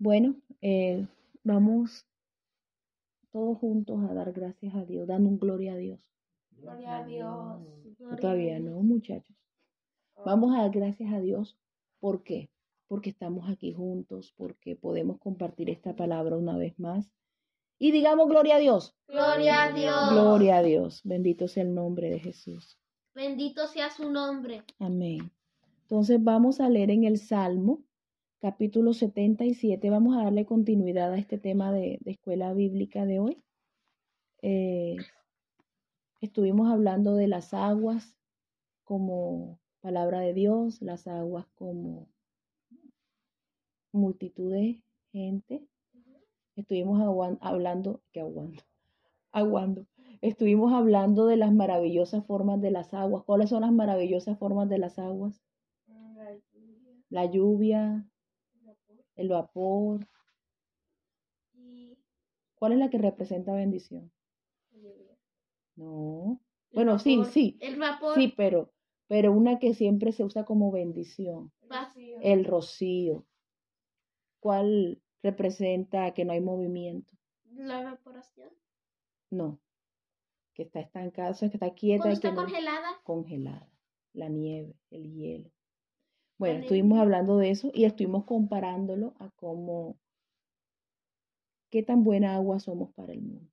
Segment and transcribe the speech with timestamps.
[0.00, 1.06] Bueno, eh,
[1.44, 2.06] vamos
[3.30, 6.00] todos juntos a dar gracias a Dios, dando un gloria a Dios.
[6.52, 7.60] Gloria a Dios.
[8.18, 9.36] Todavía no, muchachos.
[10.24, 11.58] Vamos a dar gracias a Dios.
[11.98, 12.48] ¿Por qué?
[12.88, 17.12] Porque estamos aquí juntos, porque podemos compartir esta palabra una vez más.
[17.78, 18.96] Y digamos gloria a Dios.
[19.06, 20.12] Gloria a Dios.
[20.12, 21.02] Gloria a Dios.
[21.04, 22.78] Bendito sea el nombre de Jesús.
[23.14, 24.62] Bendito sea su nombre.
[24.78, 25.30] Amén.
[25.82, 27.82] Entonces vamos a leer en el Salmo,
[28.40, 29.90] capítulo 77.
[29.90, 33.42] Vamos a darle continuidad a este tema de, de escuela bíblica de hoy.
[34.40, 34.96] Eh,
[36.22, 38.16] estuvimos hablando de las aguas
[38.84, 42.08] como palabra de Dios, las aguas como
[43.92, 45.66] multitud de gente.
[46.56, 47.00] Estuvimos
[47.42, 48.62] hablando, que aguando,
[49.32, 49.86] aguando.
[50.22, 53.22] Estuvimos hablando de las maravillosas formas de las aguas.
[53.24, 55.42] ¿Cuáles son las maravillosas formas de las aguas?
[57.10, 58.06] La lluvia,
[59.20, 60.06] el vapor.
[62.54, 64.10] ¿Cuál es la que representa bendición?
[65.76, 66.40] No.
[66.72, 67.58] Bueno, sí, sí.
[67.60, 68.14] El vapor.
[68.14, 68.72] Sí, pero,
[69.08, 71.52] pero una que siempre se usa como bendición.
[71.68, 72.18] Vacío.
[72.22, 73.26] El rocío.
[74.40, 77.12] ¿Cuál representa que no hay movimiento?
[77.52, 78.50] La evaporación.
[79.30, 79.60] No.
[80.54, 82.02] Que está estancada, o sea, que está quieta.
[82.04, 83.00] Cuando y que está no- congelada.
[83.04, 83.68] congelada.
[84.12, 85.50] La nieve, el hielo.
[86.40, 89.98] Bueno, estuvimos hablando de eso y estuvimos comparándolo a cómo,
[91.68, 93.52] qué tan buena agua somos para el mundo,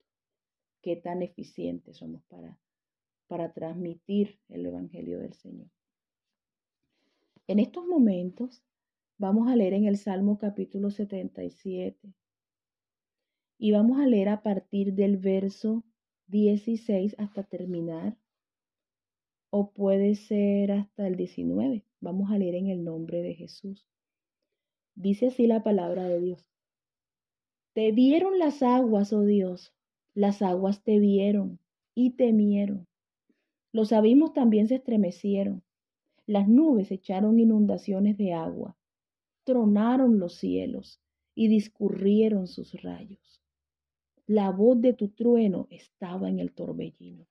[0.82, 2.58] qué tan eficientes somos para,
[3.28, 5.68] para transmitir el Evangelio del Señor.
[7.48, 8.64] En estos momentos
[9.18, 12.14] vamos a leer en el Salmo capítulo 77
[13.58, 15.84] y vamos a leer a partir del verso
[16.28, 18.16] 16 hasta terminar
[19.50, 21.84] o puede ser hasta el 19.
[22.00, 23.88] Vamos a leer en el nombre de Jesús.
[24.96, 26.46] Dice así la palabra de Dios.
[27.74, 29.74] Te vieron las aguas, oh Dios,
[30.14, 31.60] las aguas te vieron
[31.94, 32.88] y temieron.
[33.72, 35.64] Los abismos también se estremecieron.
[36.26, 38.76] Las nubes echaron inundaciones de agua.
[39.44, 41.00] Tronaron los cielos
[41.36, 43.42] y discurrieron sus rayos.
[44.26, 47.28] La voz de tu trueno estaba en el torbellino.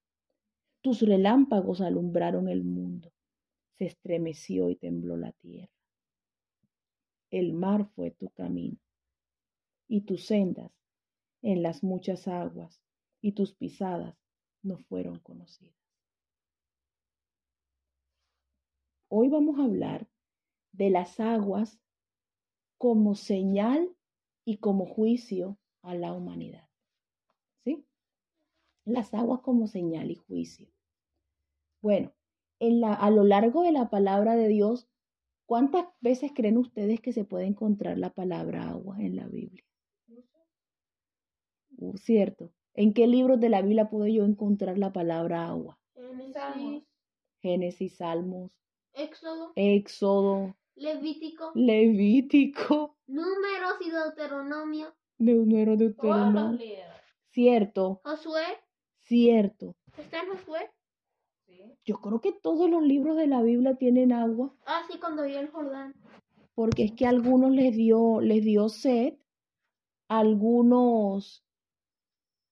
[0.81, 3.13] Tus relámpagos alumbraron el mundo.
[3.79, 5.73] Se estremeció y tembló la tierra.
[7.31, 8.79] El mar fue tu camino
[9.89, 10.73] y tus sendas
[11.43, 12.83] en las muchas aguas
[13.21, 14.17] y tus pisadas
[14.63, 15.77] no fueron conocidas.
[19.09, 20.09] Hoy vamos a hablar
[20.73, 21.79] de las aguas
[22.79, 23.95] como señal
[24.45, 26.69] y como juicio a la humanidad.
[27.65, 27.87] ¿Sí?
[28.85, 30.69] Las aguas como señal y juicio.
[31.81, 32.16] Bueno,
[32.59, 34.89] en la, a lo largo de la palabra de Dios,
[35.47, 39.65] ¿cuántas veces creen ustedes que se puede encontrar la palabra agua en la Biblia?
[41.79, 42.53] Uh, cierto.
[42.75, 45.79] ¿En qué libros de la Biblia puedo yo encontrar la palabra agua?
[46.33, 46.83] Salmos.
[47.41, 48.51] Génesis, Salmos,
[48.93, 49.53] Éxodo.
[49.57, 51.53] Éxodo, Levítico.
[51.55, 54.95] Levítico, Números y Deuteronomio.
[55.19, 56.59] Número, Deuteronomio.
[57.31, 58.45] Cierto, Josué.
[59.01, 59.77] cierto.
[59.97, 60.71] ¿Está en Josué?
[61.85, 65.39] Yo creo que todos los libros de la Biblia tienen agua, Ah, sí, cuando vio
[65.41, 65.95] el Jordán.
[66.55, 69.15] porque es que a algunos les dio, les dio sed,
[70.09, 71.45] algunos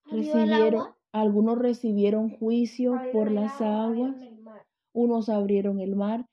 [0.05, 4.15] ¿Abrió el recibieron, algunos recibieron juicio por las aguas,
[4.93, 6.27] unos abrieron el mar.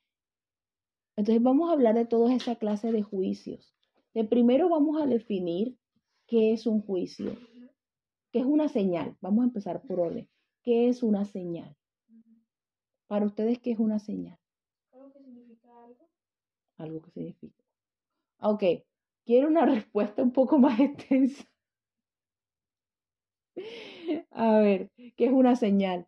[1.16, 3.74] Entonces vamos a hablar de toda esa clase de juicios.
[4.14, 5.76] De primero vamos a definir
[6.26, 7.36] qué es un juicio,
[8.30, 9.16] qué es una señal.
[9.20, 10.28] Vamos a empezar por orden.
[10.62, 11.74] ¿Qué es una señal?
[13.12, 14.38] Para ustedes, ¿qué es una señal?
[14.90, 16.08] ¿Algo que significa algo?
[16.78, 17.62] Algo que significa.
[18.40, 18.64] Ok,
[19.26, 21.44] quiero una respuesta un poco más extensa.
[24.30, 26.06] A ver, ¿qué es una señal?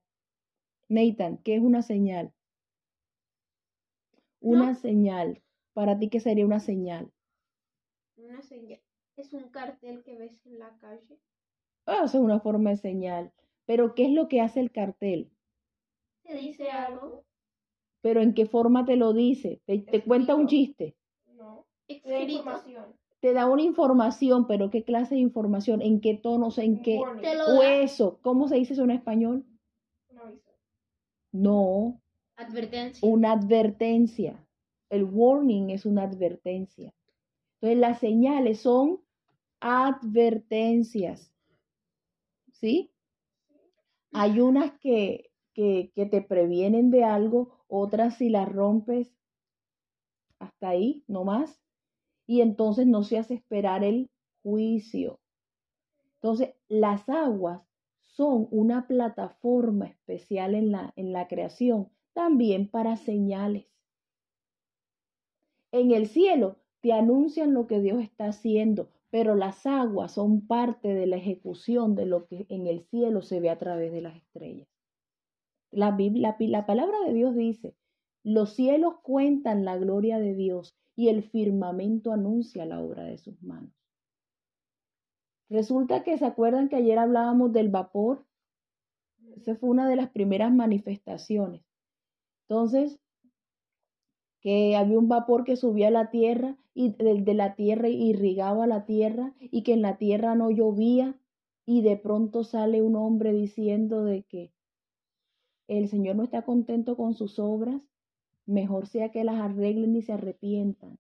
[0.88, 2.32] Nathan, ¿qué es una señal?
[4.41, 4.75] Una No.
[4.75, 5.42] señal.
[5.75, 7.12] Para ti, ¿qué sería una señal?
[8.16, 8.81] Una señal.
[9.19, 11.21] Es un cartel que ves en la calle.
[11.86, 13.33] Ah, eso es una forma de señal.
[13.66, 15.34] Pero, ¿qué es lo que hace el cartel?
[16.24, 17.24] Te dice algo.
[18.03, 19.60] Pero, ¿en qué forma te lo dice?
[19.66, 20.97] ¿Te, te cuenta un chiste?
[21.36, 21.66] No.
[21.88, 22.21] Escrito.
[22.32, 22.84] información.
[23.21, 25.80] Te da una información, pero ¿qué clase de información?
[25.80, 26.59] ¿En qué tonos?
[26.59, 26.98] ¿En qué?
[26.98, 27.22] Warning.
[27.22, 27.74] Te lo O da.
[27.76, 28.18] eso.
[28.22, 29.47] ¿Cómo se dice eso en español?
[30.10, 30.50] Un aviso.
[31.32, 32.00] No,
[32.36, 33.09] Advertencia.
[33.09, 34.47] una advertencia.
[34.91, 36.92] El warning es una advertencia.
[37.54, 39.00] Entonces, las señales son
[39.60, 41.32] advertencias.
[42.53, 42.91] ¿Sí?
[44.12, 49.15] Hay unas que, que, te previenen de algo, otras si las rompes,
[50.39, 51.60] hasta ahí, no más.
[52.27, 54.10] y entonces no se hace esperar el
[54.42, 55.21] juicio.
[56.16, 57.62] Entonces, las aguas
[58.06, 63.66] son una plataforma especial en la, en la creación, también para señales.
[65.71, 70.95] En el cielo te anuncian lo que Dios está haciendo, pero las aguas son parte
[70.95, 74.16] de la ejecución de lo que en el cielo se ve a través de las
[74.16, 74.68] estrellas.
[75.74, 77.74] La, la palabra de Dios dice,
[78.22, 83.42] los cielos cuentan la gloria de Dios y el firmamento anuncia la obra de sus
[83.42, 83.72] manos.
[85.50, 88.24] Resulta que se acuerdan que ayer hablábamos del vapor.
[89.36, 91.62] Esa fue una de las primeras manifestaciones.
[92.48, 92.98] Entonces,
[94.41, 98.84] que había un vapor que subía a la tierra y de, la tierra irrigaba la
[98.84, 101.18] tierra y que en la tierra no llovía
[101.66, 104.53] y de pronto sale un hombre diciendo de que
[105.69, 107.81] el Señor no está contento con sus obras,
[108.47, 110.99] mejor sea que las arreglen y se arrepientan.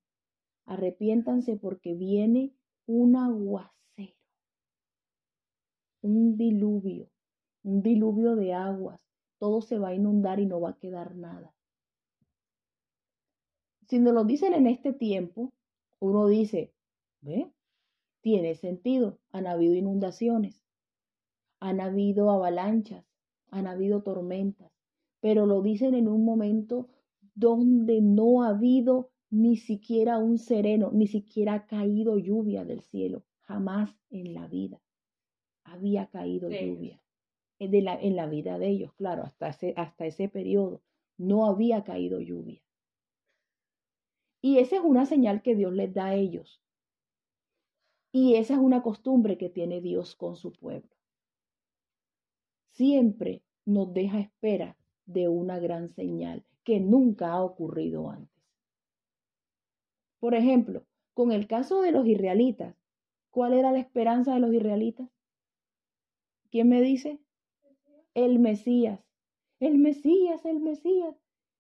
[0.66, 2.52] Arrepiéntanse porque viene
[2.86, 4.14] un aguacero,
[6.00, 7.10] un diluvio,
[7.62, 9.00] un diluvio de aguas.
[9.38, 11.54] Todo se va a inundar y no va a quedar nada.
[13.88, 15.52] Si nos lo dicen en este tiempo,
[16.00, 16.72] uno dice,
[17.20, 17.52] ¿ve?
[18.22, 19.18] Tiene sentido.
[19.32, 20.62] Han habido inundaciones,
[21.60, 23.04] han habido avalanchas,
[23.54, 24.72] han habido tormentas,
[25.20, 26.88] pero lo dicen en un momento
[27.34, 33.24] donde no ha habido ni siquiera un sereno, ni siquiera ha caído lluvia del cielo,
[33.42, 34.80] jamás en la vida
[35.64, 37.00] había caído lluvia.
[37.58, 40.82] De la, en la vida de ellos, claro, hasta ese, hasta ese periodo
[41.16, 42.60] no había caído lluvia.
[44.42, 46.60] Y esa es una señal que Dios les da a ellos.
[48.12, 50.93] Y esa es una costumbre que tiene Dios con su pueblo.
[52.74, 54.76] Siempre nos deja espera
[55.06, 58.42] de una gran señal que nunca ha ocurrido antes.
[60.18, 62.74] Por ejemplo, con el caso de los israelitas,
[63.30, 65.08] ¿cuál era la esperanza de los israelitas?
[66.50, 67.20] ¿Quién me dice?
[68.12, 69.00] El Mesías.
[69.60, 71.14] El Mesías, el Mesías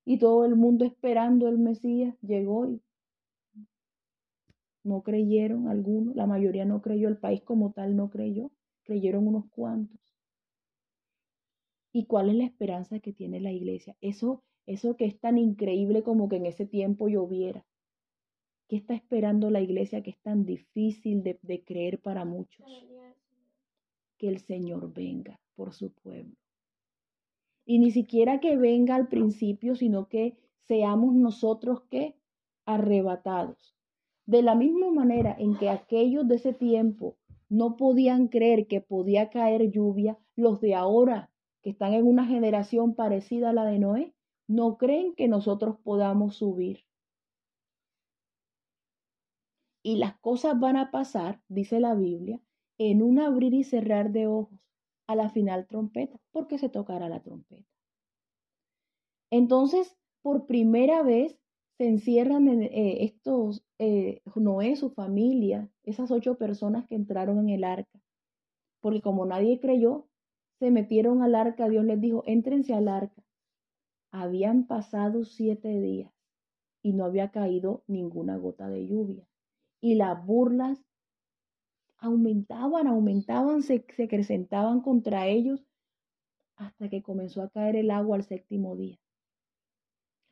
[0.04, 2.82] y todo el mundo esperando el Mesías llegó y
[4.82, 8.50] no creyeron algunos, la mayoría no creyó, el país como tal no creyó,
[8.82, 10.13] creyeron unos cuantos.
[11.96, 13.96] ¿Y cuál es la esperanza que tiene la iglesia?
[14.00, 17.64] Eso, eso que es tan increíble como que en ese tiempo lloviera.
[18.68, 22.66] ¿Qué está esperando la iglesia que es tan difícil de, de creer para muchos?
[24.18, 26.34] Que el Señor venga por su pueblo.
[27.64, 30.36] Y ni siquiera que venga al principio, sino que
[30.66, 32.16] seamos nosotros que
[32.66, 33.76] arrebatados.
[34.26, 37.16] De la misma manera en que aquellos de ese tiempo
[37.48, 41.30] no podían creer que podía caer lluvia, los de ahora,
[41.64, 44.14] que están en una generación parecida a la de Noé,
[44.46, 46.84] no creen que nosotros podamos subir.
[49.82, 52.38] Y las cosas van a pasar, dice la Biblia,
[52.78, 54.58] en un abrir y cerrar de ojos
[55.06, 57.68] a la final trompeta, porque se tocará la trompeta.
[59.30, 61.38] Entonces, por primera vez
[61.78, 67.48] se encierran en, eh, estos, eh, Noé, su familia, esas ocho personas que entraron en
[67.48, 68.00] el arca,
[68.80, 70.08] porque como nadie creyó,
[70.64, 73.22] se metieron al arca, Dios les dijo, éntrense al arca.
[74.10, 76.10] Habían pasado siete días
[76.82, 79.28] y no había caído ninguna gota de lluvia.
[79.82, 80.82] Y las burlas
[81.98, 85.66] aumentaban, aumentaban, se, se acrecentaban contra ellos
[86.56, 88.98] hasta que comenzó a caer el agua al séptimo día.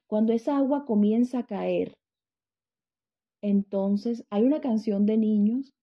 [0.06, 1.98] Cuando esa agua comienza a caer,
[3.42, 5.74] entonces hay una canción de niños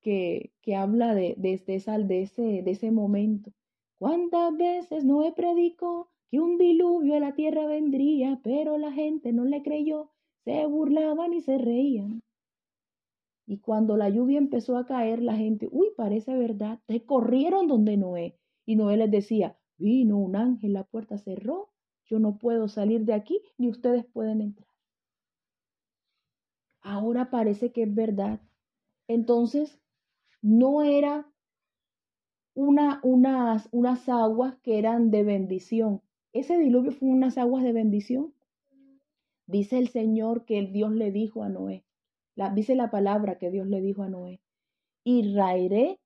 [0.00, 3.52] que, que habla de, de, esa, de, ese, de ese momento.
[3.98, 9.44] ¿Cuántas veces Noé predicó que un diluvio a la tierra vendría, pero la gente no
[9.44, 10.10] le creyó,
[10.44, 12.22] se burlaban y se reían?
[13.46, 17.96] Y cuando la lluvia empezó a caer, la gente, uy, parece verdad, te corrieron donde
[17.96, 18.38] Noé.
[18.64, 21.70] Y Noé les decía, vino un ángel, la puerta cerró,
[22.06, 24.68] yo no puedo salir de aquí, ni ustedes pueden entrar.
[26.80, 28.40] Ahora parece que es verdad.
[29.08, 29.80] Entonces,
[30.42, 31.30] no era
[32.54, 36.02] una, unas, unas aguas que eran de bendición.
[36.32, 38.34] Ese diluvio fue unas aguas de bendición.
[39.46, 41.84] Dice el Señor que Dios le dijo a Noé,
[42.54, 44.40] dice la palabra que Dios le dijo a Noé,
[45.04, 45.98] y raeré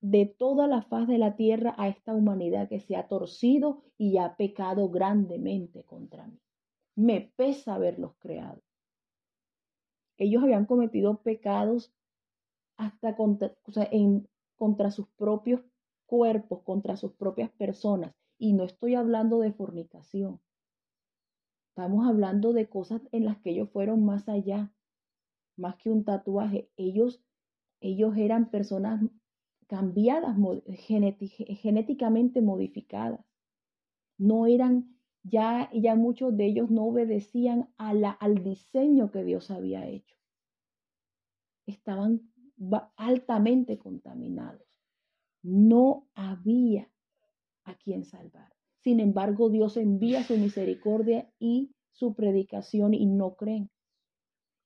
[0.00, 4.16] de toda la faz de la tierra a esta humanidad que se ha torcido y
[4.16, 6.40] ha pecado grandemente contra mí.
[6.96, 8.62] Me pesa haberlos creado.
[10.16, 11.92] Ellos habían cometido pecados
[12.80, 13.54] hasta contra,
[14.56, 15.60] contra sus propios
[16.06, 18.14] cuerpos, contra sus propias personas.
[18.38, 20.40] Y no estoy hablando de fornicación.
[21.68, 24.72] Estamos hablando de cosas en las que ellos fueron más allá
[25.60, 27.22] más que un tatuaje, ellos,
[27.80, 29.02] ellos eran personas
[29.68, 33.24] cambiadas, genéticamente modificadas.
[34.18, 40.16] No eran, ya, ya muchos de ellos no obedecían al diseño que Dios había hecho.
[41.66, 42.32] Estaban
[42.96, 44.66] altamente contaminados.
[45.42, 46.90] No había
[47.64, 48.52] a quien salvar.
[48.82, 53.70] Sin embargo, Dios envía su misericordia y su predicación y no creen.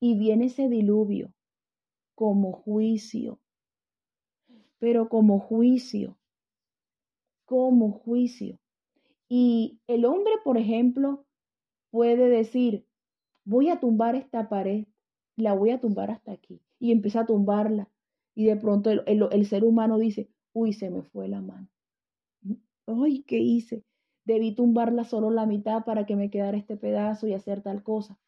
[0.01, 1.33] Y viene ese diluvio
[2.15, 3.41] como juicio,
[4.79, 6.17] pero como juicio,
[7.45, 8.61] como juicio.
[9.29, 11.25] Y el hombre, por ejemplo,
[11.91, 12.87] puede decir,
[13.45, 14.87] voy a tumbar esta pared,
[15.37, 16.61] la voy a tumbar hasta aquí.
[16.85, 17.89] Y empieza a tumbarla.
[18.35, 21.67] Y de pronto el, el ser humano dice, uy, se me fue la mano.
[22.87, 23.87] Ay, ¿qué hice?
[24.27, 28.19] Debí tumbarla solo la mitad para que me quedara este pedazo y hacer tal cosa.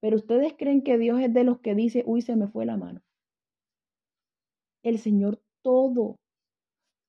[0.00, 2.78] Pero ustedes creen que Dios es de los que dice, uy, se me fue la
[2.78, 3.02] mano.
[4.82, 6.16] El Señor todo,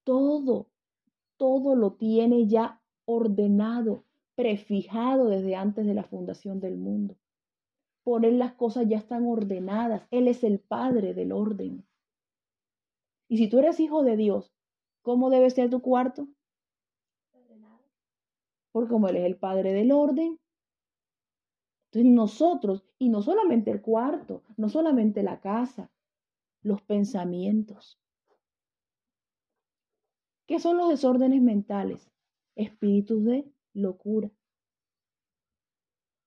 [0.04, 0.68] todo,
[1.38, 4.04] todo lo tiene ya ordenado,
[4.36, 7.16] prefijado desde antes de la fundación del mundo.
[8.06, 10.08] Por Él las cosas ya están ordenadas.
[10.12, 11.84] Él es el Padre del orden.
[13.28, 14.54] Y si tú eres hijo de Dios,
[15.02, 16.28] ¿cómo debe ser tu cuarto?
[18.72, 20.40] Porque como Él es el Padre del orden,
[21.86, 25.90] entonces nosotros, y no solamente el cuarto, no solamente la casa,
[26.62, 28.00] los pensamientos.
[30.46, 32.12] ¿Qué son los desórdenes mentales?
[32.56, 34.30] Espíritus de locura.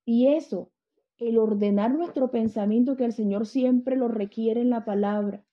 [0.05, 0.73] Y eso,
[1.19, 5.45] el ordenar nuestro pensamiento, que el Señor siempre lo requiere en la palabra.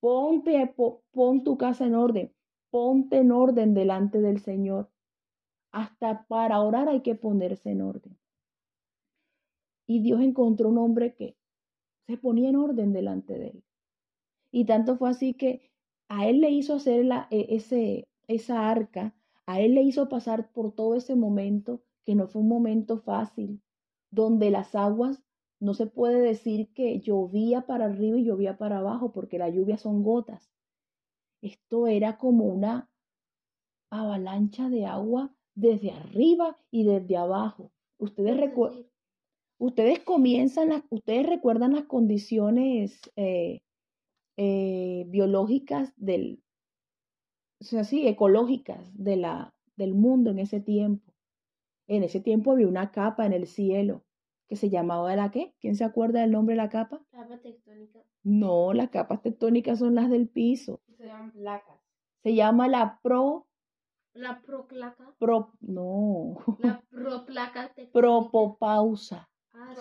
[0.00, 0.74] Ponte,
[1.10, 2.32] pon tu casa en orden,
[2.70, 4.90] ponte en orden delante del Señor.
[5.72, 8.18] Hasta para orar hay que ponerse en orden.
[9.86, 11.36] Y Dios encontró un hombre que
[12.06, 13.64] se ponía en orden delante de él.
[14.50, 15.70] Y tanto fue así que
[16.08, 19.14] a él le hizo hacer la, e, ese, esa arca,
[19.46, 23.60] a él le hizo pasar por todo ese momento, que no fue un momento fácil,
[24.16, 25.22] donde las aguas
[25.60, 29.76] no se puede decir que llovía para arriba y llovía para abajo, porque la lluvia
[29.76, 30.50] son gotas.
[31.42, 32.90] Esto era como una
[33.90, 37.72] avalancha de agua desde arriba y desde abajo.
[37.98, 38.86] Ustedes recuerdan
[39.58, 43.60] ustedes comienzan, ustedes recuerdan las condiciones eh,
[44.36, 46.42] eh, biológicas del,
[47.60, 51.12] o sea, sí, ecológicas de la, del mundo en ese tiempo.
[51.86, 54.05] En ese tiempo había una capa en el cielo
[54.48, 55.54] que se llamaba la qué?
[55.60, 57.00] ¿Quién se acuerda del nombre de la capa?
[57.10, 58.00] Capa tectónica.
[58.22, 60.80] No, las capas tectónicas son las del piso.
[60.96, 61.76] Se llaman placas.
[62.22, 63.46] Se llama la pro.
[64.14, 65.14] La proclaca.
[65.18, 66.36] Pro, no.
[66.58, 67.92] La proplaca tectónica.
[67.92, 69.28] Propopausa.
[69.52, 69.74] Ah,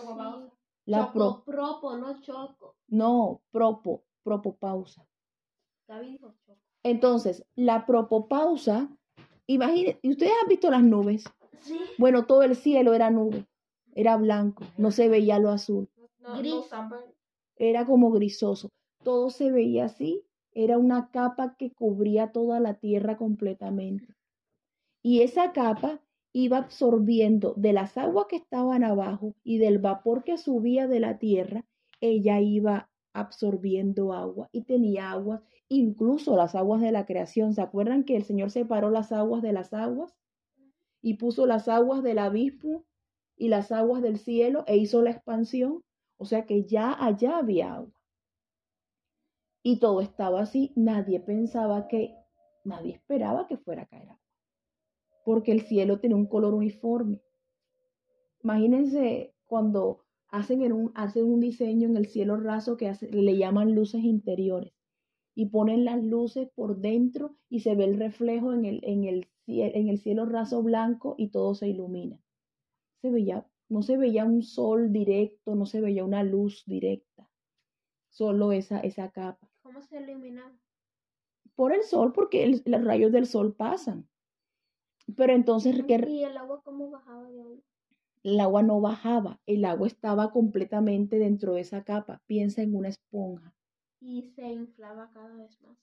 [0.86, 2.76] La pro, propo, no choco.
[2.88, 5.08] No, propo, propopausa.
[5.88, 6.36] Choco.
[6.84, 8.90] Entonces, la propopausa,
[9.48, 11.24] imagínense, ¿ustedes han visto las nubes?
[11.60, 11.80] Sí.
[11.98, 13.48] Bueno, todo el cielo era nube,
[13.96, 16.54] era blanco, no se veía lo azul, No, Gris.
[17.56, 18.70] era como grisoso,
[19.04, 24.14] todo se veía así, era una capa que cubría toda la tierra completamente.
[25.02, 26.02] Y esa capa
[26.34, 31.18] iba absorbiendo de las aguas que estaban abajo y del vapor que subía de la
[31.18, 31.66] tierra,
[32.02, 37.54] ella iba absorbiendo agua y tenía aguas, incluso las aguas de la creación.
[37.54, 40.14] ¿Se acuerdan que el Señor separó las aguas de las aguas
[41.02, 42.84] y puso las aguas del abismo
[43.38, 45.84] y las aguas del cielo e hizo la expansión?
[46.18, 48.00] O sea que ya allá había agua.
[49.63, 52.15] Y todo estaba así, nadie pensaba que,
[52.63, 54.25] nadie esperaba que fuera a caer agua
[55.25, 57.20] porque el cielo tiene un color uniforme.
[58.44, 64.04] Imagínense cuando hacen, un, hacen un diseño en el cielo raso que le llaman luces
[64.04, 64.72] interiores
[65.34, 69.27] y ponen las luces por dentro y se ve el reflejo en el, en el,
[69.48, 72.22] en el cielo raso blanco y todo se ilumina.
[73.02, 77.30] Se veía, no se veía un sol directo, no se veía una luz directa,
[78.10, 79.50] solo esa, esa capa.
[79.62, 80.58] ¿Cómo se iluminaba?
[81.56, 84.08] Por el sol, porque los rayos del sol pasan.
[85.16, 85.75] Pero entonces.
[85.88, 87.64] ¿Y el agua cómo bajaba de ahí?
[88.24, 92.24] El agua no bajaba, el agua estaba completamente dentro de esa capa.
[92.25, 93.54] Piensa en una esponja.
[94.00, 95.78] Y se inflaba cada vez más.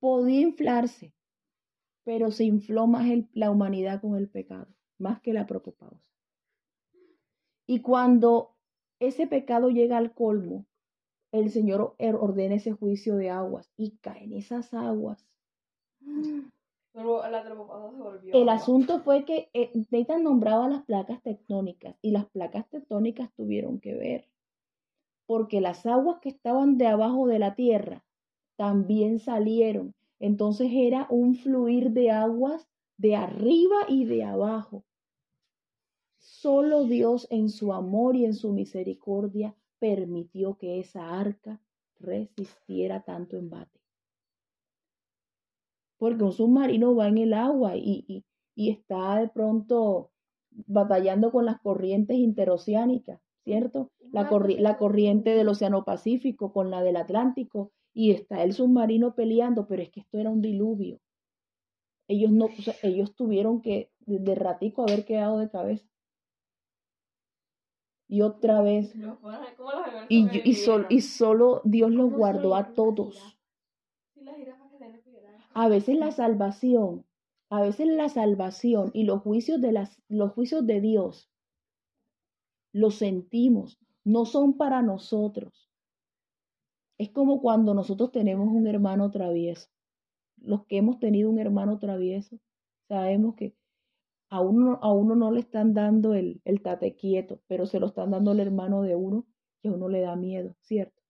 [0.00, 1.14] Podía inflarse,
[2.04, 6.04] pero se infló más el, la humanidad con el pecado, más que la propopausa.
[7.66, 8.54] Y cuando
[9.00, 10.66] ese pecado llega al colmo,
[11.32, 15.26] el Señor ordena ese juicio de aguas y caen esas aguas.
[18.32, 23.78] El asunto fue que eh, Nathan nombraba las placas tectónicas y las placas tectónicas tuvieron
[23.78, 24.28] que ver
[25.28, 28.02] porque las aguas que estaban de abajo de la tierra
[28.56, 29.94] también salieron.
[30.18, 34.84] Entonces era un fluir de aguas de arriba y de abajo.
[36.40, 41.60] Solo Dios en su amor y en su misericordia permitió que esa arca
[41.98, 43.80] resistiera tanto embate.
[45.96, 50.12] Porque un submarino va en el agua y, y, está de pronto
[50.52, 53.90] batallando con las corrientes interoceánicas, ¿cierto?
[54.12, 54.30] La,
[54.60, 59.82] la corriente del Océano Pacífico con la del Atlántico y está el submarino peleando, pero
[59.82, 61.00] es que esto era un diluvio.
[62.06, 62.46] Ellos no,
[62.84, 65.88] ellos tuvieron que de ratico haber quedado de cabeza
[68.08, 68.94] y otra vez.
[70.08, 70.56] Y, y,
[70.88, 73.38] y solo Dios los guardó a todos.
[75.54, 77.04] A veces la salvación,
[77.50, 81.30] a veces la salvación y los juicios de, las, los juicios de Dios
[82.72, 85.68] los sentimos, no son para nosotros.
[86.96, 89.68] Es como cuando nosotros tenemos un hermano travieso.
[90.36, 92.38] Los que hemos tenido un hermano travieso,
[92.88, 93.54] sabemos que
[94.30, 97.86] a uno, a uno no le están dando el, el tate quieto, pero se lo
[97.86, 99.26] están dando el hermano de uno
[99.62, 101.02] y a uno le da miedo, ¿cierto?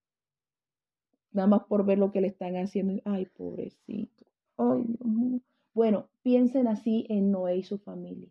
[1.33, 3.01] Nada más por ver lo que le están haciendo.
[3.05, 4.25] Ay, pobrecito.
[5.75, 8.31] Bueno, piensen así en Noé y su familia.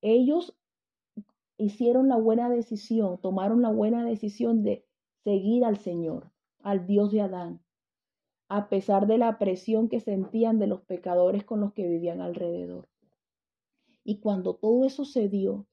[0.00, 0.56] Ellos
[1.56, 4.84] hicieron la buena decisión, tomaron la buena decisión de
[5.24, 6.30] seguir al Señor,
[6.62, 7.60] al Dios de Adán,
[8.48, 12.88] a pesar de la presión que sentían de los pecadores con los que vivían alrededor.
[14.04, 15.66] Y cuando todo eso se dio,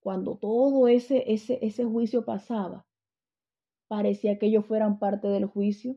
[0.00, 2.84] cuando todo ese, ese, ese juicio pasaba,
[3.88, 5.96] parecía que ellos fueran parte del juicio,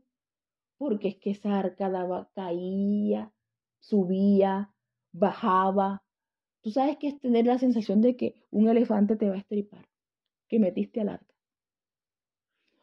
[0.78, 3.32] porque es que esa arca daba, caía,
[3.80, 4.72] subía,
[5.12, 6.02] bajaba.
[6.62, 9.88] Tú sabes que es tener la sensación de que un elefante te va a estripar,
[10.48, 11.34] que metiste al arca.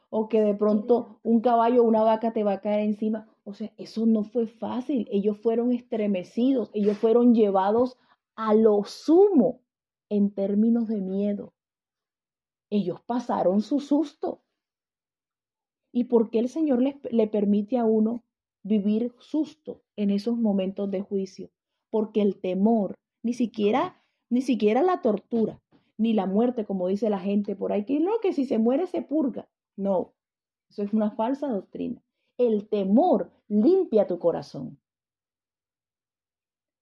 [0.10, 3.28] O que de pronto un caballo o una vaca te va a caer encima.
[3.44, 5.08] O sea, eso no fue fácil.
[5.12, 7.98] Ellos fueron estremecidos, ellos fueron llevados
[8.38, 9.62] a lo sumo
[10.10, 11.54] en términos de miedo.
[12.70, 14.44] Ellos pasaron su susto.
[15.92, 18.24] ¿Y por qué el Señor le permite a uno
[18.64, 21.50] vivir susto en esos momentos de juicio?
[21.90, 25.60] Porque el temor, ni siquiera, ni siquiera la tortura,
[25.98, 28.86] ni la muerte, como dice la gente por ahí, que no, que si se muere
[28.86, 29.50] se purga.
[29.76, 30.14] No,
[30.70, 32.04] eso es una falsa doctrina.
[32.38, 34.80] El temor limpia tu corazón.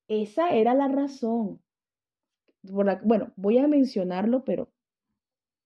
[0.07, 1.61] Esa era la razón.
[2.61, 4.69] bueno, voy a mencionarlo, pero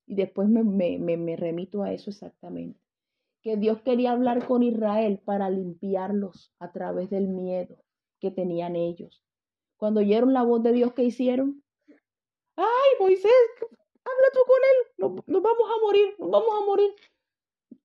[0.10, 2.80] y después me, me, remito a eso exactamente.
[3.44, 7.78] Que Dios quería hablar con Israel para limpiarlos a través del miedo
[8.20, 9.24] que tenían ellos.
[9.78, 11.64] Cuando oyeron la voz de Dios, ¿qué hicieron?
[12.56, 13.32] ¡Ay, Moisés!
[13.62, 15.24] Habla tú con él.
[15.28, 16.92] nos vamos a morir, nos vamos a morir.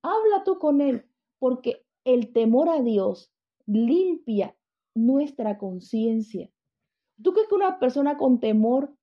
[0.01, 1.07] Habla tú con él,
[1.39, 3.31] porque el temor a Dios
[3.67, 4.57] limpia
[4.95, 6.51] nuestra conciencia.
[7.23, 8.95] ¿Tú crees que una persona con temor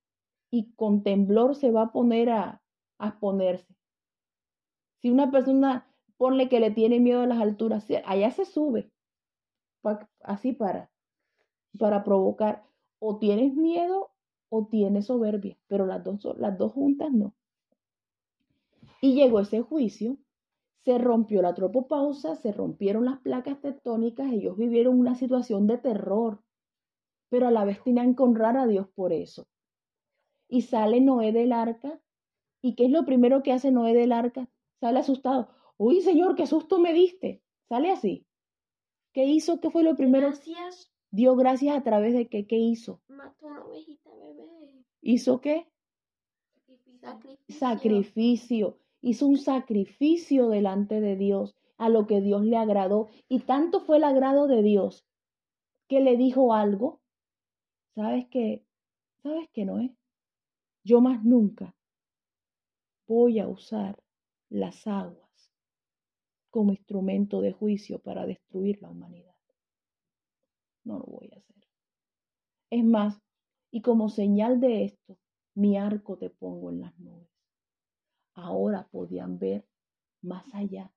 [0.49, 2.61] y con temblor se va a poner a,
[2.97, 3.73] a exponerse?
[5.01, 8.91] Si una persona, ponle que le tiene miedo a las alturas, allá se sube,
[10.21, 10.91] así para,
[11.79, 12.63] para provocar.
[12.99, 14.11] O tienes miedo
[14.49, 17.33] o tienes soberbia, pero las dos, las dos juntas no.
[19.01, 20.17] Y llegó ese juicio
[20.83, 26.43] se rompió la tropopausa, se rompieron las placas tectónicas, ellos vivieron una situación de terror,
[27.29, 29.47] pero a la vez tenían que honrar a Dios por eso.
[30.47, 32.01] Y sale Noé del arca,
[32.61, 34.49] ¿y qué es lo primero que hace Noé del arca?
[34.79, 35.49] Sale asustado.
[35.77, 37.41] Uy, Señor, qué susto me diste.
[37.69, 38.25] Sale así.
[39.13, 39.59] ¿Qué hizo?
[39.61, 40.27] ¿Qué fue lo primero?
[40.27, 40.91] Gracias.
[41.11, 43.01] Dio gracias a través de qué, ¿qué hizo?
[43.07, 44.85] Mató una ovejita bebé.
[45.01, 45.67] ¿Hizo qué?
[47.01, 47.59] Sacrificio.
[47.59, 53.09] Sacrificio hizo un sacrificio delante de Dios, a lo que Dios le agradó.
[53.27, 55.05] Y tanto fue el agrado de Dios
[55.87, 57.01] que le dijo algo.
[57.95, 58.63] ¿Sabes qué?
[59.23, 59.91] ¿Sabes qué no es?
[60.83, 61.75] Yo más nunca
[63.07, 64.01] voy a usar
[64.49, 65.51] las aguas
[66.49, 69.35] como instrumento de juicio para destruir la humanidad.
[70.83, 71.67] No lo voy a hacer.
[72.69, 73.21] Es más,
[73.71, 75.17] y como señal de esto,
[75.55, 77.30] mi arco te pongo en las nubes
[78.41, 79.65] ahora podían ver
[80.21, 80.91] más allá,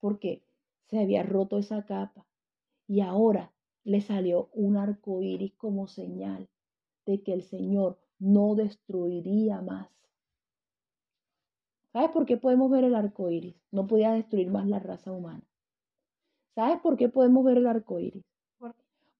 [0.00, 0.42] porque
[0.88, 2.26] se había roto esa capa
[2.86, 3.52] y ahora
[3.84, 6.48] le salió un arco iris como señal
[7.06, 9.88] de que el Señor no destruiría más.
[11.92, 13.56] ¿Sabes por qué podemos ver el arco iris?
[13.70, 15.42] No podía destruir más la raza humana.
[16.54, 18.24] ¿Sabes por qué podemos ver el arco iris?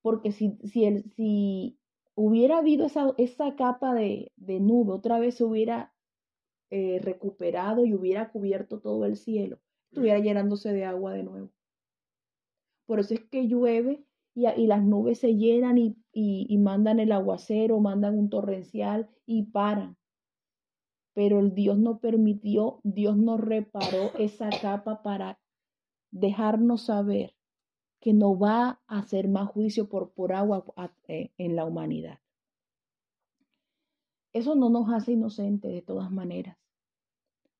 [0.02, 1.78] Porque si, si, el, si
[2.14, 5.92] hubiera habido esa, esa capa de, de nube, otra vez se hubiera
[6.70, 9.58] eh, recuperado y hubiera cubierto todo el cielo,
[9.90, 11.50] estuviera llenándose de agua de nuevo.
[12.86, 14.04] Por eso es que llueve
[14.34, 19.96] y, las nubes se llenan y, y mandan el aguacero, mandan un torrencial y paran.
[21.14, 25.38] Pero el Dios no permitió, Dios no reparó esa capa para
[26.10, 27.34] dejarnos saber
[28.00, 30.64] que no va a hacer más juicio por, por agua
[31.08, 32.20] eh, en la humanidad.
[34.32, 36.56] Eso no nos hace inocentes de todas maneras.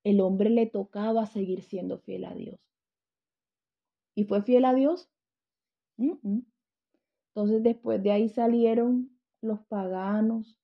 [0.05, 2.61] El hombre le tocaba seguir siendo fiel a Dios.
[4.15, 5.09] ¿Y fue fiel a Dios?
[5.97, 10.59] Entonces después de ahí salieron los paganos,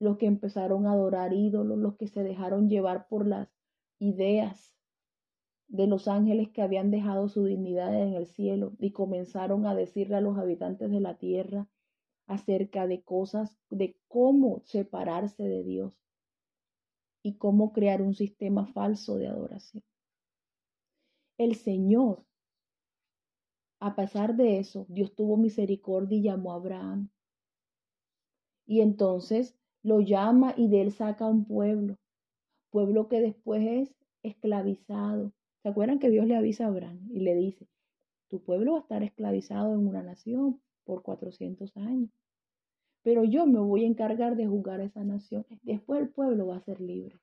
[0.00, 3.48] los que empezaron a adorar ídolos, los que se dejaron llevar por las
[3.98, 4.74] ideas
[5.68, 10.16] de los ángeles que habían dejado su dignidad en el cielo y comenzaron a decirle
[10.16, 11.68] a los habitantes de la tierra
[12.28, 15.92] acerca de cosas, de cómo separarse de Dios
[17.22, 19.82] y cómo crear un sistema falso de adoración.
[21.36, 22.24] El Señor,
[23.80, 27.10] a pesar de eso, Dios tuvo misericordia y llamó a Abraham.
[28.66, 31.98] Y entonces lo llama y de él saca un pueblo,
[32.70, 37.34] pueblo que después es esclavizado, ¿Se acuerdan que Dios le avisa a Abraham y le
[37.34, 37.68] dice,
[38.28, 42.10] tu pueblo va a estar esclavizado en una nación por 400 años,
[43.02, 45.46] pero yo me voy a encargar de juzgar a esa nación.
[45.62, 47.16] Después el pueblo va a ser libre.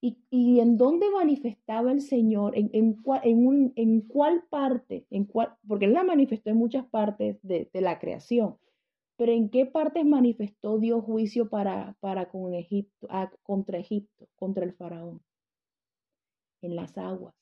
[0.00, 2.58] ¿Y, en dónde manifestaba el Señor?
[2.58, 5.06] ¿En, en, en, en cuál parte?
[5.10, 8.56] En cuál, porque Él la manifestó en muchas partes de, la creación.
[9.16, 14.64] Pero ¿en qué partes manifestó Dios juicio para, para con Egipto, ah, contra Egipto, contra
[14.64, 15.22] el faraón?
[16.62, 17.34] en las aguas.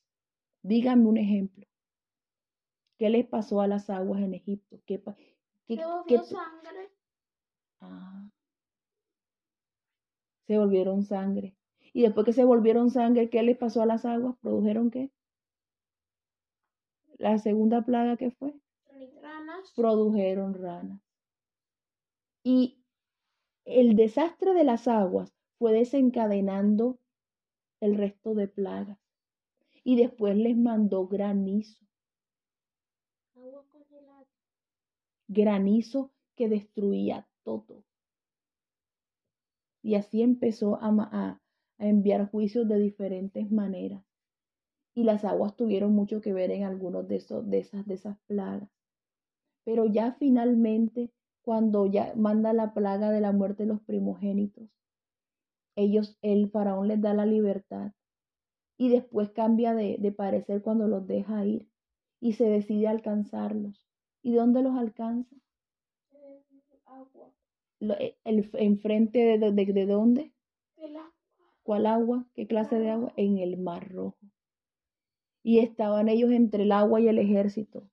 [0.63, 1.67] Díganme un ejemplo.
[2.99, 4.81] ¿Qué les pasó a las aguas en Egipto?
[4.85, 5.03] ¿Qué,
[5.67, 6.91] qué, sangre.
[7.81, 8.29] Ah.
[10.47, 11.55] Se volvieron sangre.
[11.93, 14.37] Y después que se volvieron sangre, ¿qué les pasó a las aguas?
[14.41, 15.11] ¿Produjeron qué?
[17.19, 18.55] La segunda plaga que fue.
[19.21, 19.73] Ranas.
[19.75, 21.01] Produjeron ranas.
[22.43, 22.83] Y
[23.65, 26.99] el desastre de las aguas fue desencadenando
[27.81, 28.99] el resto de plagas
[29.85, 31.85] y después les mandó granizo.
[35.29, 37.85] Granizo que destruía todo.
[39.83, 41.41] Y así empezó a, a,
[41.79, 44.05] enviar juicios de diferentes maneras.
[44.95, 48.19] Y las aguas tuvieron mucho que ver en algunos de, esos, de, esas, de esas
[48.27, 48.69] plagas.
[49.65, 51.11] Pero ya finalmente,
[51.43, 54.69] cuando ya manda la plaga de la muerte de los primogénitos,
[55.77, 57.93] ellos, el faraón les da la libertad
[58.81, 61.69] y después cambia de, parecer cuando los deja ir
[62.19, 63.87] y se decide alcanzarlos.
[64.23, 65.37] ¿Y dónde los alcanza?
[66.91, 67.33] Agua.
[67.81, 70.33] E, el, ¿Enfrente de, de, de dónde?
[70.77, 71.13] Agua.
[71.63, 72.27] ¿Cuál agua?
[72.35, 73.13] ¿Qué clase de agua?
[73.17, 74.19] En el Mar Rojo.
[75.43, 77.89] Y estaban ellos entre el agua y el ejército.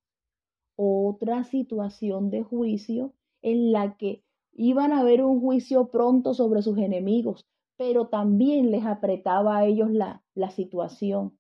[0.76, 6.78] Otra situación de juicio en la que iban a haber un juicio pronto sobre sus
[6.78, 7.46] enemigos,
[7.78, 11.38] pero también les apretaba a ellos la, la situación,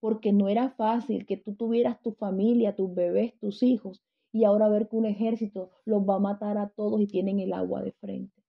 [0.00, 4.00] porque no era fácil que tú tuvieras tu familia, tus bebés, tus hijos,
[4.32, 7.52] y ahora ver que un ejército los va a matar a todos y tienen el
[7.52, 8.42] agua de frente.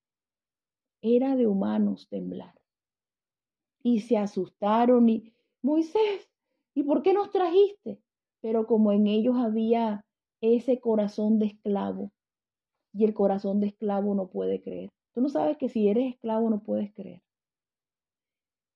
[1.02, 2.54] Era de humanos temblar.
[3.84, 6.30] Y se asustaron y, Moisés,
[6.76, 8.00] ¿y por qué nos trajiste?
[8.42, 10.06] Pero como en ellos había
[10.42, 12.12] ese corazón de esclavo,
[12.94, 14.92] y el corazón de esclavo no puede creer.
[15.14, 17.22] Tú no sabes que si eres esclavo no puedes creer.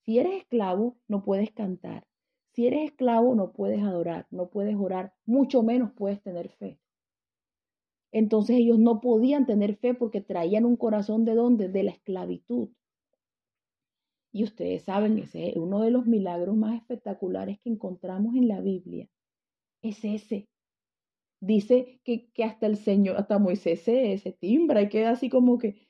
[0.03, 2.07] Si eres esclavo, no puedes cantar.
[2.51, 6.79] Si eres esclavo, no puedes adorar, no puedes orar, mucho menos puedes tener fe.
[8.15, 11.67] Entonces ellos no podían tener fe porque traían un corazón de dónde?
[11.67, 12.69] De la esclavitud.
[14.31, 18.61] Y ustedes saben, ese es uno de los milagros más espectaculares que encontramos en la
[18.61, 19.09] Biblia.
[19.81, 20.47] Es ese.
[21.41, 25.89] Dice que, que hasta el Señor, hasta Moisés se, timbra y queda así como que,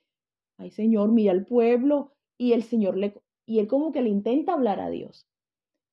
[0.57, 2.11] ay Señor, mira al pueblo.
[2.39, 3.13] Y el Señor le,
[3.45, 5.27] y él como que le intenta hablar a Dios.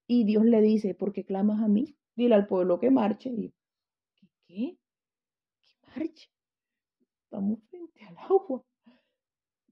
[0.07, 1.95] Y Dios le dice, ¿por qué clamas a mí?
[2.17, 3.29] Dile al pueblo que marche.
[3.29, 3.53] Y,
[4.47, 4.79] ¿Qué?
[5.93, 6.29] ¿Qué marche?
[7.25, 8.65] Estamos frente al agua.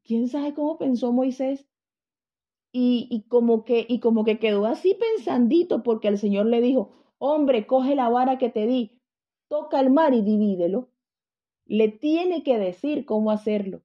[0.04, 1.66] ¿Quién sabe cómo pensó Moisés?
[2.72, 6.92] Y, y, como que, y como que quedó así pensandito porque el Señor le dijo,
[7.18, 9.00] hombre, coge la vara que te di,
[9.48, 10.88] toca el mar y divídelo.
[11.66, 13.82] Le tiene que decir cómo hacerlo,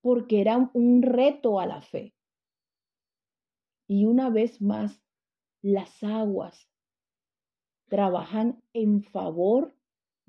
[0.00, 2.14] porque era un reto a la fe.
[3.88, 5.02] Y una vez más,
[5.62, 6.68] las aguas
[7.88, 9.74] trabajan en favor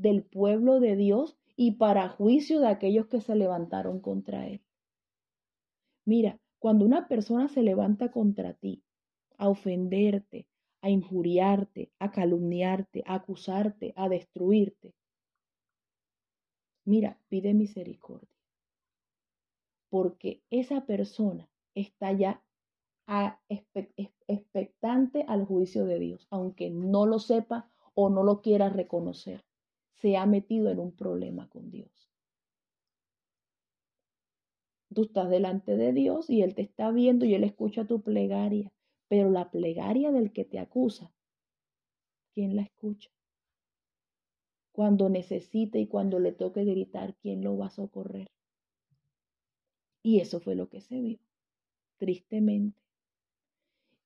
[0.01, 4.61] del pueblo de Dios y para juicio de aquellos que se levantaron contra él.
[6.05, 8.83] Mira, Cuando una persona se levanta contra ti,
[9.39, 10.45] a ofenderte,
[10.83, 14.93] a injuriarte, a calumniarte, a acusarte, a destruirte,
[16.85, 18.29] mira, pide misericordia.
[19.89, 22.43] Porque esa persona está ya
[24.27, 29.43] expectante al juicio de Dios, aunque no lo sepa o no lo quiera reconocer.
[30.01, 32.09] Se ha metido en un problema con Dios.
[34.93, 38.73] Tú estás delante de Dios y Él te está viendo y Él escucha tu plegaria,
[39.07, 41.13] pero la plegaria del que te acusa,
[42.33, 43.09] ¿quién la escucha?
[44.73, 48.31] Cuando necesite y cuando le toque gritar, ¿quién lo va a socorrer?
[50.03, 51.19] Y eso fue lo que se vio,
[51.97, 52.81] tristemente.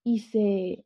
[0.04, 0.84] Y se,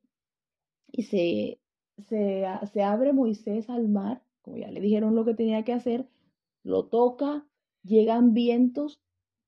[0.86, 1.60] y se,
[1.98, 6.08] se, se abre Moisés al mar, como ya le dijeron lo que tenía que hacer,
[6.64, 7.46] lo toca,
[7.84, 9.00] llegan vientos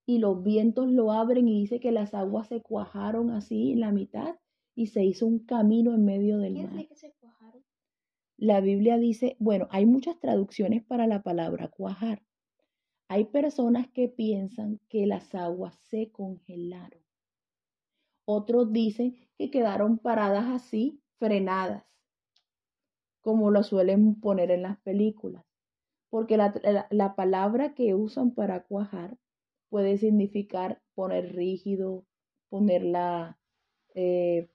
[0.07, 3.91] y los vientos lo abren y dice que las aguas se cuajaron así en la
[3.91, 4.37] mitad
[4.77, 6.87] y se hizo un camino en medio del mar.
[8.37, 12.23] La Biblia dice, bueno, hay muchas traducciones para la palabra cuajar.
[13.09, 17.03] Hay personas que piensan que las aguas se congelaron.
[18.25, 21.92] Otros dicen que quedaron paradas así, frenadas,
[23.23, 25.45] como lo suelen poner en las películas.
[26.11, 26.53] Porque la,
[26.91, 29.17] la palabra que usan para cuajar
[29.71, 32.05] puede significar poner rígido,
[32.51, 33.39] ponerla,
[33.95, 34.51] eh,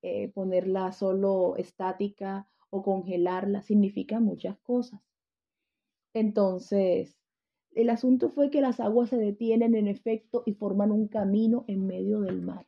[0.00, 5.02] eh, ponerla solo estática o congelarla, significa muchas cosas.
[6.14, 7.18] Entonces,
[7.74, 11.86] el asunto fue que las aguas se detienen en efecto y forman un camino en
[11.86, 12.66] medio del mar.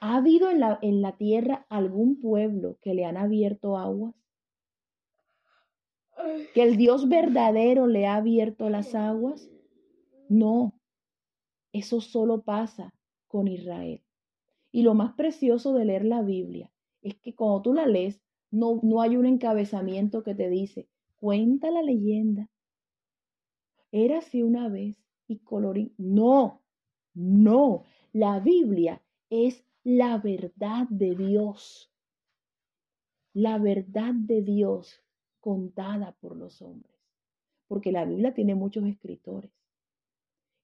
[0.00, 4.14] ¿Ha habido en la, en la tierra algún pueblo que le han abierto aguas?
[6.54, 9.50] ¿Que el Dios verdadero le ha abierto las aguas?
[10.28, 10.74] No,
[11.72, 12.94] eso solo pasa
[13.26, 14.02] con Israel.
[14.70, 18.80] Y lo más precioso de leer la Biblia es que cuando tú la lees, no,
[18.82, 22.48] no hay un encabezamiento que te dice, cuenta la leyenda.
[23.90, 25.92] Era así una vez y colorín.
[25.98, 26.62] No,
[27.12, 27.84] no.
[28.12, 31.92] La Biblia es la verdad de Dios.
[33.34, 35.02] La verdad de Dios
[35.40, 36.96] contada por los hombres.
[37.68, 39.52] Porque la Biblia tiene muchos escritores.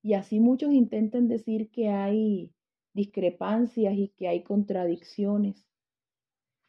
[0.02, 2.50] Y así muchos intentan decir que hay
[2.94, 5.66] discrepancias y que hay contradicciones.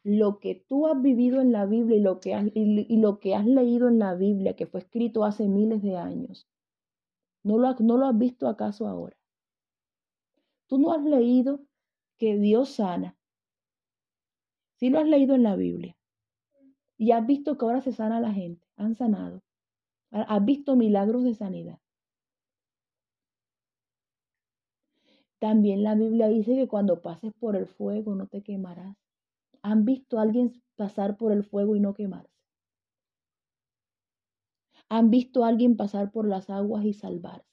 [0.04, 3.34] Lo que tú has vivido en la Biblia y lo que has, y, lo que
[3.34, 6.48] has leído en la Biblia, que fue escrito hace miles de años,
[7.44, 9.16] ¿no lo, ¿no lo has visto acaso ahora?
[10.66, 11.60] Tú no has leído
[12.22, 13.18] que Dios sana.
[14.78, 15.96] Sí lo has leído en la Biblia.
[16.96, 18.64] Y has visto que ahora se sana la gente.
[18.76, 19.42] Han sanado.
[20.12, 21.80] Has visto milagros de sanidad.
[25.40, 28.96] También la Biblia dice que cuando pases por el fuego no te quemarás.
[29.62, 32.38] ¿Han visto a alguien pasar por el fuego y no quemarse?
[34.88, 37.50] ¿Han visto a alguien pasar por las aguas y salvarse?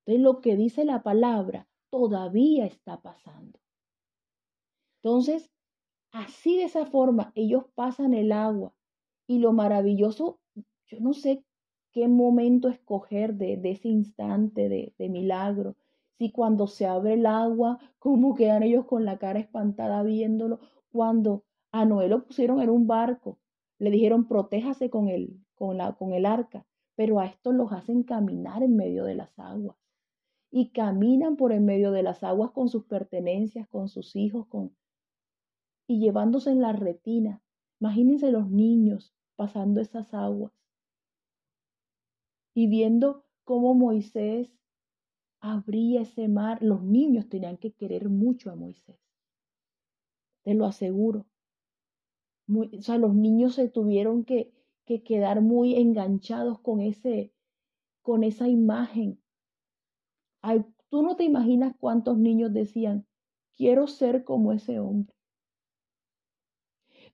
[0.00, 3.60] Entonces lo que dice la palabra todavía está pasando.
[5.00, 5.48] Entonces,
[6.10, 8.74] así de esa forma, ellos pasan el agua
[9.28, 10.40] y lo maravilloso,
[10.86, 11.44] yo no sé
[11.92, 15.76] qué momento escoger de, ese instante de, milagro,
[16.18, 20.58] si cuando se abre el agua, cómo quedan ellos con la cara espantada viéndolo,
[20.90, 23.38] cuando a Noé lo pusieron en un barco,
[23.78, 25.08] le dijeron protéjase con
[25.54, 29.38] con la, con el arca, pero a estos los hacen caminar en medio de las
[29.38, 29.76] aguas.
[30.56, 34.76] Y caminan por en medio de las aguas con sus pertenencias, con sus hijos, con
[35.88, 37.42] y llevándose en la retina.
[37.80, 40.52] Imagínense los niños pasando esas aguas
[42.54, 44.48] y viendo cómo Moisés
[45.40, 48.98] abría ese mar, los niños tenían que querer mucho a Moisés.
[50.42, 51.26] Te lo aseguro.
[52.48, 54.54] o sea, los niños se tuvieron que,
[54.86, 57.32] que quedar muy enganchados con, ese,
[58.02, 59.20] con esa imagen.
[60.90, 63.06] Tú no te imaginas cuántos niños decían,
[63.56, 65.14] quiero ser como ese hombre.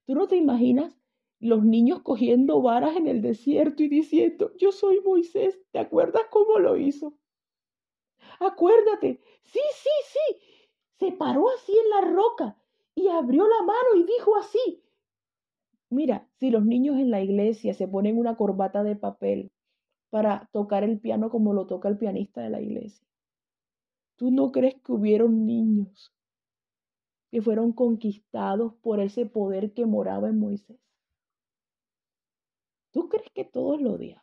[0.05, 0.95] Tú no te imaginas
[1.39, 6.59] los niños cogiendo varas en el desierto y diciendo, yo soy Moisés, ¿te acuerdas cómo
[6.59, 7.15] lo hizo?
[8.41, 9.21] acuérdate.
[9.43, 10.41] Sí, sí, sí.
[10.99, 12.57] Se paró así en la roca
[12.95, 14.83] y abrió la mano y dijo así.
[15.91, 19.53] Mira, si los niños en la iglesia se ponen una corbata de papel
[20.11, 23.07] para tocar el piano como lo toca el pianista de la iglesia,
[24.21, 26.13] ¿tú no crees que hubieron niños
[27.31, 30.79] que fueron conquistados por ese poder que moraba en Moisés?
[32.91, 34.23] ¿Tú crees que todos lo odiaban?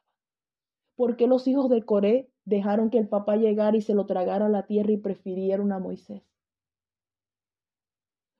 [0.96, 4.46] ¿Por qué los hijos de Coré dejaron que el papá llegara y se lo tragara
[4.46, 6.22] a la tierra y prefirieron a Moisés.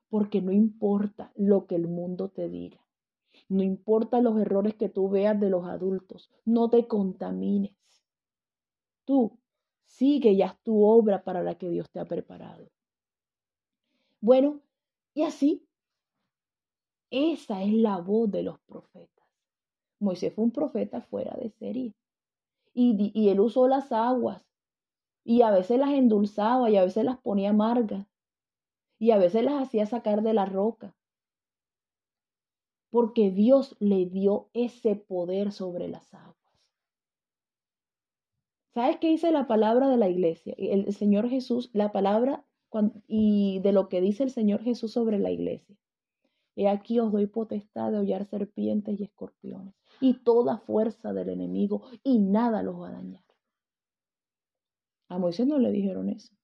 [0.08, 2.86] Porque no importa lo que el mundo te diga.
[3.48, 6.30] No importa los errores que tú veas de los adultos.
[6.44, 7.74] No te contamines.
[9.04, 9.36] Tú
[9.98, 12.70] sigue ya tu obra para la que Dios te ha preparado.
[14.20, 14.60] Bueno,
[15.12, 15.66] y así,
[17.10, 19.26] esa es la voz de los profetas.
[19.98, 21.94] Moisés fue un profeta fuera de serie.
[22.74, 24.46] Y, y él usó las aguas.
[25.24, 28.06] Y a veces las endulzaba y a veces las ponía amargas.
[29.00, 30.94] Y a veces las hacía sacar de la roca.
[32.90, 36.37] Porque Dios le dio ese poder sobre las aguas.
[38.74, 40.54] ¿Sabes qué dice la palabra de la iglesia?
[40.56, 42.44] El Señor Jesús, la palabra
[43.06, 45.76] y de lo que dice el Señor Jesús sobre la iglesia.
[46.54, 51.82] He aquí os doy potestad de hollar serpientes y escorpiones y toda fuerza del enemigo
[52.02, 53.24] y nada los va a dañar.
[55.08, 56.34] A Moisés no le dijeron eso.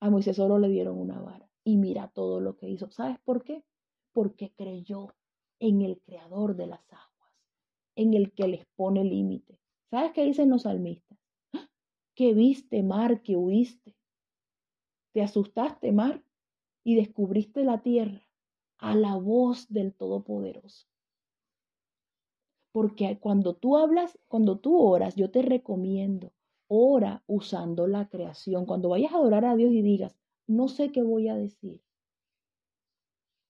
[0.00, 2.90] A Moisés solo le dieron una vara y mira todo lo que hizo.
[2.90, 3.64] ¿Sabes por qué?
[4.12, 5.14] Porque creyó
[5.58, 7.32] en el creador de las aguas,
[7.96, 9.58] en el que les pone límite.
[9.90, 11.18] ¿Sabes qué dicen los salmistas?
[11.52, 11.68] ¡Ah!
[12.14, 13.96] Que viste, mar, que huiste.
[15.12, 16.22] Te asustaste, mar,
[16.84, 18.28] y descubriste la tierra
[18.78, 20.86] a la voz del Todopoderoso.
[22.72, 26.32] Porque cuando tú hablas, cuando tú oras, yo te recomiendo,
[26.68, 28.66] ora usando la creación.
[28.66, 31.82] Cuando vayas a adorar a Dios y digas, no sé qué voy a decir,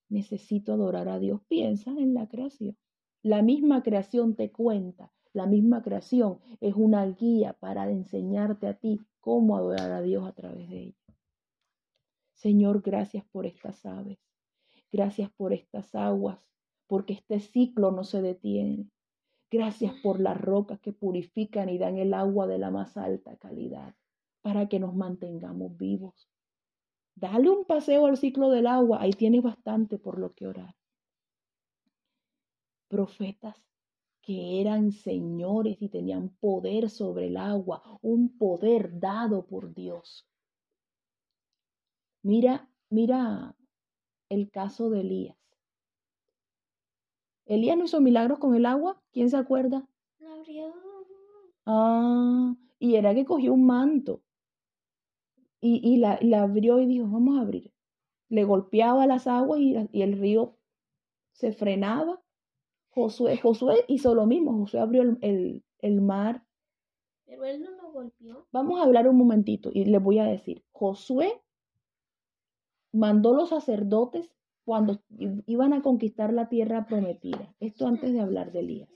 [0.09, 2.77] necesito adorar a Dios, piensa en la creación.
[3.21, 8.99] La misma creación te cuenta, la misma creación es una guía para enseñarte a ti
[9.19, 11.17] cómo adorar a Dios a través de ella.
[12.33, 14.17] Señor, gracias por estas aves,
[14.91, 16.39] gracias por estas aguas,
[16.87, 18.89] porque este ciclo no se detiene.
[19.51, 23.95] Gracias por las rocas que purifican y dan el agua de la más alta calidad
[24.41, 26.29] para que nos mantengamos vivos.
[27.15, 30.75] Dale un paseo al ciclo del agua, ahí tienes bastante por lo que orar.
[32.87, 33.57] Profetas
[34.29, 40.29] que eran señores y tenían poder sobre el agua, un poder dado por Dios.
[42.21, 43.55] Mira, mira
[44.29, 45.35] el caso de Elías.
[47.47, 49.01] Elías no hizo milagros con el agua.
[49.11, 49.89] ¿Quién se acuerda?
[50.23, 50.75] abrió.
[51.65, 54.21] Ah, y era que cogió un manto
[55.59, 57.73] y, y la, la, abrió y dijo, vamos a abrir.
[58.27, 60.55] Le golpeaba las aguas y, y el río
[61.31, 62.21] se frenaba.
[62.89, 64.57] Josué, Josué hizo lo mismo.
[64.59, 66.43] Josué abrió el, el, el mar.
[67.25, 68.47] Pero él no lo golpeó.
[68.51, 70.63] Vamos a hablar un momentito y les voy a decir.
[70.71, 71.41] Josué
[72.91, 74.31] mandó los sacerdotes
[74.65, 75.01] cuando
[75.47, 77.55] iban a conquistar la tierra prometida.
[77.59, 78.89] Esto antes de hablar de Elías.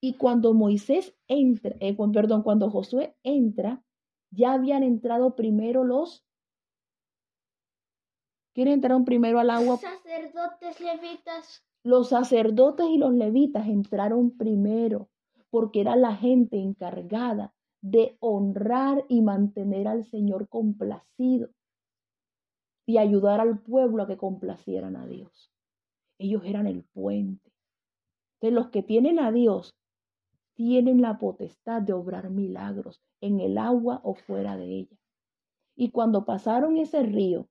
[0.00, 3.84] Y cuando Moisés entra, eh, perdón, cuando Josué entra,
[4.30, 6.24] ya habían entrado primero los.
[8.52, 9.76] ¿Quiénes entraron primero al agua?
[9.76, 11.64] Sacerdotes levitas.
[11.84, 15.08] Los sacerdotes y los levitas entraron primero,
[15.50, 21.50] porque era la gente encargada de honrar y mantener al Señor complacido
[22.86, 25.50] y ayudar al pueblo a que complacieran a Dios.
[26.18, 27.52] Ellos eran el puente.
[28.40, 29.74] De los que tienen a Dios,
[30.54, 34.96] tienen la potestad de obrar milagros en el agua o fuera de ella.
[35.74, 37.48] Y cuando pasaron ese río,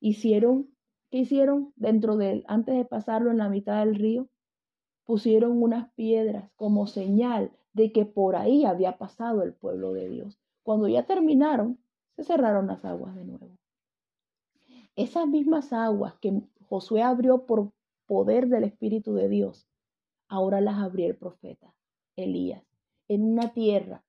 [0.00, 0.74] hicieron,
[1.10, 2.44] ¿qué hicieron dentro de él?
[2.48, 4.28] Antes de pasarlo en la mitad del río,
[5.04, 10.38] pusieron unas piedras como señal de que por ahí había pasado el pueblo de Dios.
[10.62, 11.78] Cuando ya terminaron,
[12.16, 13.56] se cerraron las aguas de nuevo.
[14.96, 17.72] Esas mismas aguas que Josué abrió por
[18.06, 19.66] poder del Espíritu de Dios,
[20.28, 21.74] ahora las abrió el profeta
[22.16, 22.64] Elías
[23.06, 24.04] en una tierra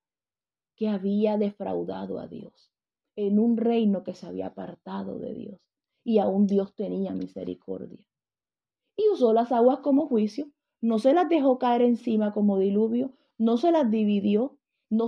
[0.75, 2.73] que había defraudado a Dios,
[3.15, 5.68] en un reino que se había apartado de Dios
[6.09, 8.03] y aún Dios tenía misericordia.
[8.95, 13.57] Y usó las aguas como juicio, no se las dejó caer encima como diluvio, no
[13.57, 14.57] se las dividió,
[14.89, 15.05] no,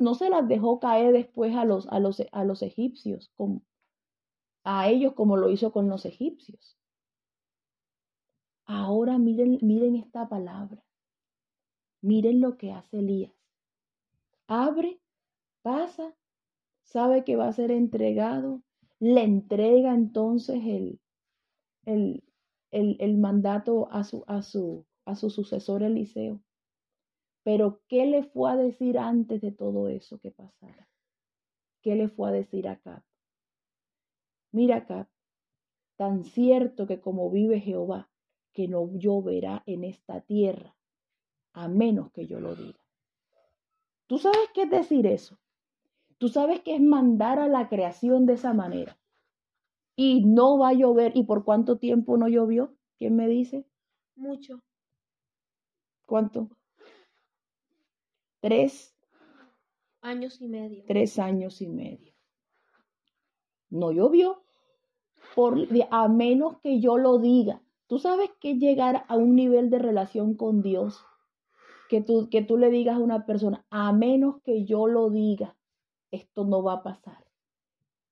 [0.00, 3.60] no, se las dejó caer después a los, a los, a los egipcios como,
[4.64, 6.78] a ellos como lo hizo con los egipcios.
[8.64, 10.82] Ahora miren, miren esta palabra.
[12.00, 13.34] Miren lo que hace Elías.
[14.46, 14.98] Abre,
[15.60, 16.16] pasa,
[16.84, 18.62] sabe que va a ser entregado,
[19.00, 21.00] le entrega entonces el,
[21.84, 22.22] el,
[22.70, 26.42] el, mandato a su, a, su, a su sucesor Eliseo.
[27.44, 30.88] Pero ¿qué le fue a decir antes de todo eso que pasara?
[31.82, 33.04] ¿Qué le fue a decir acá?
[34.50, 35.08] Mira acá,
[35.96, 38.10] tan cierto que como vive Jehová,
[38.52, 40.76] que no lloverá en esta tierra,
[41.52, 42.80] a menos que yo lo diga.
[44.06, 45.38] ¿Tú sabes qué es decir eso?
[46.18, 48.98] Tú sabes qué es mandar a la creación de esa manera.
[49.94, 51.12] Y no va a llover.
[51.16, 52.74] ¿Y por cuánto tiempo no llovió?
[52.98, 53.66] ¿Quién me dice?
[54.16, 54.60] Mucho.
[56.06, 56.50] ¿Cuánto?
[58.40, 58.96] Tres.
[60.00, 60.84] Años y medio.
[60.86, 62.12] Tres años y medio.
[63.70, 64.42] No llovió.
[65.34, 67.62] Por, a menos que yo lo diga.
[67.86, 71.04] Tú sabes que llegar a un nivel de relación con Dios,
[71.88, 75.57] que tú, que tú le digas a una persona, a menos que yo lo diga,
[76.10, 77.24] esto no va a pasar.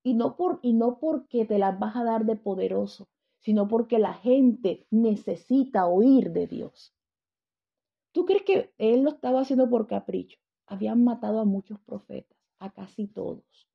[0.03, 3.09] Y no, por, y no porque te las vas a dar de poderoso,
[3.41, 6.95] sino porque la gente necesita oír de Dios.
[8.13, 10.39] ¿Tú crees que él lo estaba haciendo por capricho?
[10.67, 13.69] Habían matado a muchos profetas, a casi todos.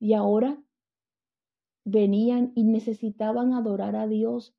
[0.00, 0.60] Y ahora
[1.84, 4.54] venían y necesitaban adorar a Dios,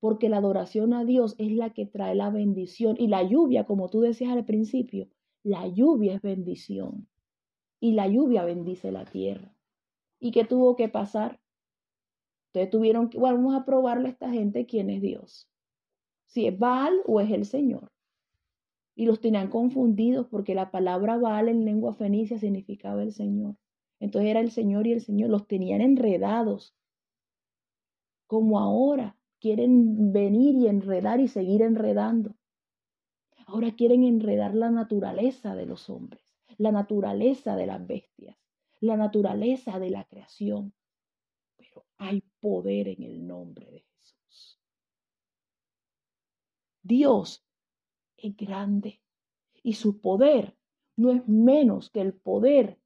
[0.00, 2.96] porque la adoración a Dios es la que trae la bendición.
[2.98, 5.08] Y la lluvia, como tú decías al principio,
[5.42, 7.08] la lluvia es bendición.
[7.80, 9.52] Y la lluvia bendice la tierra.
[10.18, 11.40] ¿Y qué tuvo que pasar?
[12.48, 15.50] Entonces tuvieron que, bueno, vamos a probarle a esta gente quién es Dios
[16.30, 17.90] si es Baal o es el Señor.
[18.94, 23.56] Y los tenían confundidos porque la palabra Baal en lengua fenicia significaba el Señor.
[23.98, 25.30] Entonces era el Señor y el Señor.
[25.30, 26.76] Los tenían enredados.
[28.28, 32.36] Como ahora quieren venir y enredar y seguir enredando.
[33.46, 36.22] Ahora quieren enredar la naturaleza de los hombres,
[36.60, 38.36] la naturaleza de las bestias,
[38.80, 40.74] la naturaleza de la creación.
[41.56, 43.84] Pero hay poder en el nombre de
[46.82, 47.44] Dios
[48.16, 49.00] es grande
[49.62, 50.56] y su poder
[50.96, 52.80] no es menos que el poder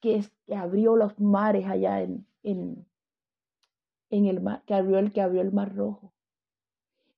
[0.00, 0.22] que,
[0.54, 2.86] abrió los mares allá en, en,
[4.10, 6.14] el mar, que abrió el que abrió el mar rojo.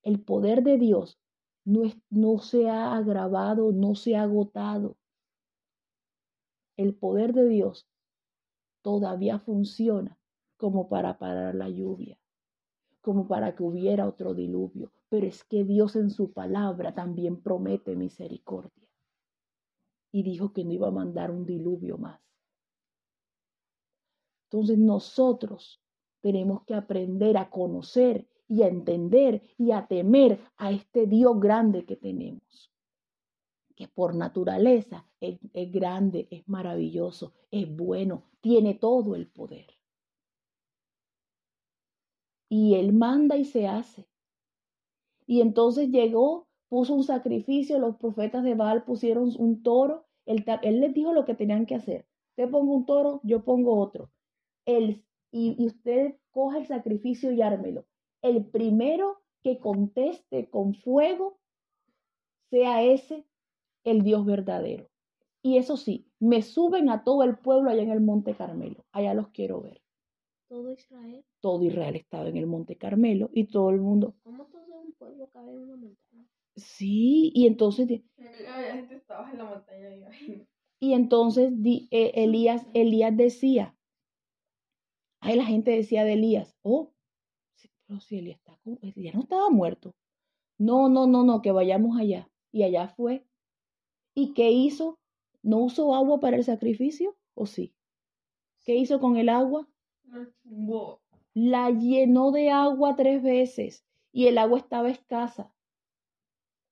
[0.03, 1.19] El poder de Dios
[1.63, 4.97] no, no se ha agravado, no se ha agotado.
[6.81, 7.87] El poder de Dios
[8.81, 10.17] todavía funciona
[10.57, 12.17] como para parar la lluvia,
[13.01, 17.95] como para que hubiera otro diluvio, pero es que Dios en su palabra también promete
[17.95, 18.89] misericordia.
[20.11, 22.19] Y dijo que no iba a mandar un diluvio más.
[24.45, 25.83] Entonces nosotros
[26.19, 31.85] tenemos que aprender a conocer y a entender y a temer a este Dios grande
[31.85, 32.70] que tenemos,
[33.87, 35.39] por naturaleza es,
[35.71, 39.67] grande, es maravilloso, es bueno, tiene todo el poder.
[42.49, 44.07] Y Él manda y se hace.
[45.25, 50.93] Y entonces llegó, puso un sacrificio, los profetas de Baal pusieron un toro, él, les
[50.93, 52.05] dijo lo que tenían que hacer.
[52.31, 54.11] Usted pongo un toro, yo pongo otro.
[54.65, 57.85] y, y usted coja el sacrificio y ármelo.
[58.21, 61.39] El primero que conteste con fuego
[62.49, 63.25] sea ese
[63.83, 64.89] el Dios verdadero.
[65.43, 68.85] Y eso sí, me suben a todo el pueblo allá en el Monte Carmelo.
[68.91, 69.81] Allá los quiero ver.
[70.47, 71.23] Todo Israel.
[71.39, 74.15] Todo Israel estaba en el Monte Carmelo y todo el mundo.
[74.23, 74.47] ¿Cómo
[75.01, 76.27] pueblo cabe en una montaña.
[76.55, 77.89] Sí, y entonces...
[78.17, 80.09] La gente estaba en la montaña.
[80.79, 83.75] Y entonces eh, Elías, Elías decía,
[85.21, 86.91] ay, la gente decía de Elías, oh,
[87.87, 88.59] pero si Elías está,
[88.95, 89.95] ya no estaba muerto.
[90.57, 92.29] No, no, no, no, que vayamos allá.
[92.51, 93.25] Y allá fue.
[94.13, 94.99] ¿Y qué hizo?
[95.41, 97.15] ¿No usó agua para el sacrificio?
[97.33, 97.73] ¿O sí?
[98.65, 99.67] ¿Qué hizo con el agua?
[101.33, 105.53] La llenó de agua tres veces y el agua estaba escasa.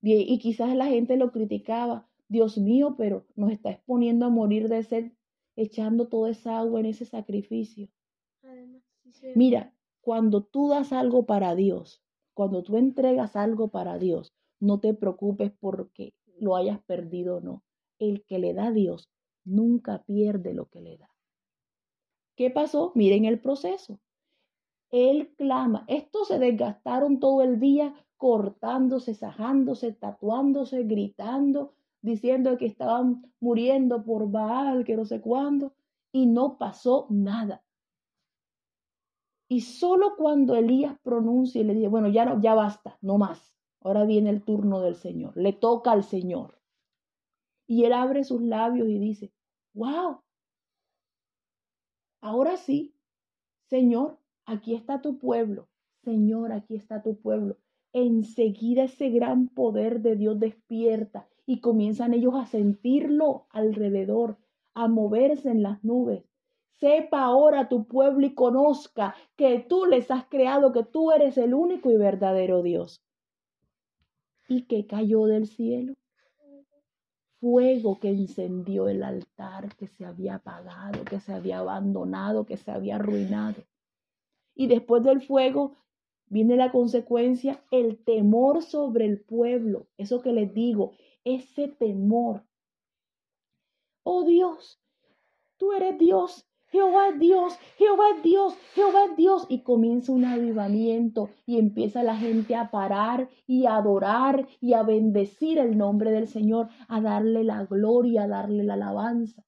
[0.02, 2.08] Y, quizás la gente lo criticaba.
[2.28, 5.12] Dios mío, pero nos está exponiendo a morir de sed
[5.56, 7.88] echando toda esa agua en ese sacrificio.
[9.34, 12.02] Mira, cuando tú das algo para Dios,
[12.34, 17.62] cuando tú entregas algo para Dios, no te preocupes porque lo hayas perdido o no.
[17.98, 19.10] El que le da a Dios
[19.44, 21.10] nunca pierde lo que le da.
[22.36, 22.92] ¿Qué pasó?
[22.94, 24.00] Miren el proceso.
[24.90, 25.84] Él clama.
[25.88, 31.72] Estos se desgastaron todo el día cortándose, sajándose, tatuándose, gritando,
[32.02, 35.74] diciendo que estaban muriendo por Baal, que no sé cuándo,
[36.12, 37.62] y no pasó nada.
[39.48, 43.56] Y solo cuando Elías pronuncia y le dice, bueno, ya no, ya basta, no más.
[43.80, 46.58] Ahora viene el turno del Señor, le toca al Señor.
[47.66, 49.32] Y él abre sus labios y dice,
[49.74, 50.20] wow,
[52.20, 52.94] ahora sí,
[53.68, 55.68] Señor, aquí está tu pueblo,
[56.02, 57.56] Señor, aquí está tu pueblo.
[57.92, 64.36] Enseguida ese gran poder de Dios despierta y comienzan ellos a sentirlo alrededor,
[64.74, 66.24] a moverse en las nubes.
[66.78, 71.54] Sepa ahora tu pueblo y conozca que tú les has creado, que tú eres el
[71.54, 73.02] único y verdadero Dios.
[74.50, 75.94] ¿Y que cayó del cielo?
[77.40, 82.70] fuego que encendió el altar que se había apagado, que se había abandonado, que se
[82.70, 83.62] había arruinado.
[84.54, 85.76] Y después del fuego
[86.26, 89.86] viene la consecuencia, el temor sobre el pueblo.
[89.96, 90.92] Eso que les digo,
[91.24, 92.44] ese temor.
[94.02, 94.78] Oh Dios,
[95.56, 99.46] tú eres Dios Jehová es Dios, Jehová es Dios, Jehová es Dios.
[99.48, 104.82] Y comienza un avivamiento y empieza la gente a parar y a adorar y a
[104.84, 109.44] bendecir el nombre del Señor, a darle la gloria, a darle la alabanza.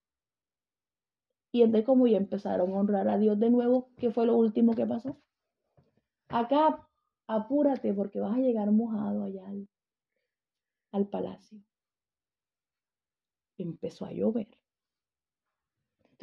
[1.52, 4.72] Y entonces como ya empezaron a honrar a Dios de nuevo, ¿qué fue lo último
[4.74, 5.16] que pasó?
[6.28, 6.88] Acá,
[7.28, 9.68] apúrate porque vas a llegar mojado allá al,
[10.92, 11.60] al palacio.
[13.58, 14.48] Empezó a llover.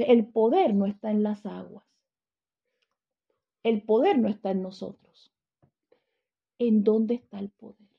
[0.07, 1.85] El poder no está en las aguas.
[3.63, 5.33] El poder no está en nosotros.
[6.57, 7.89] ¿En dónde está el poder?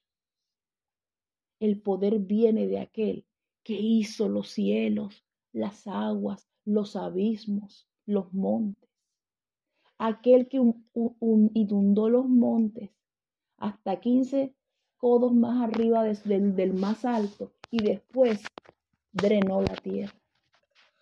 [1.61, 3.26] El poder viene de aquel
[3.62, 8.88] que hizo los cielos, las aguas, los abismos, los montes.
[9.98, 10.59] Aquel que
[11.55, 12.90] inundó los montes
[13.59, 14.55] hasta 15
[14.96, 18.42] codos más arriba del más alto y después
[19.12, 20.19] drenó la tierra.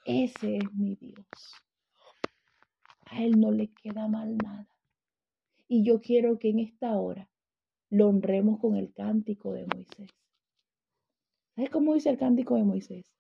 [0.08, 1.26] Ese es mi Dios.
[3.10, 4.66] A Él no le queda mal nada.
[5.68, 7.28] Y yo quiero que en esta hora
[7.90, 10.08] lo honremos con el cántico de Moisés.
[11.54, 13.12] ¿Sabes cómo dice el cántico de Moisés?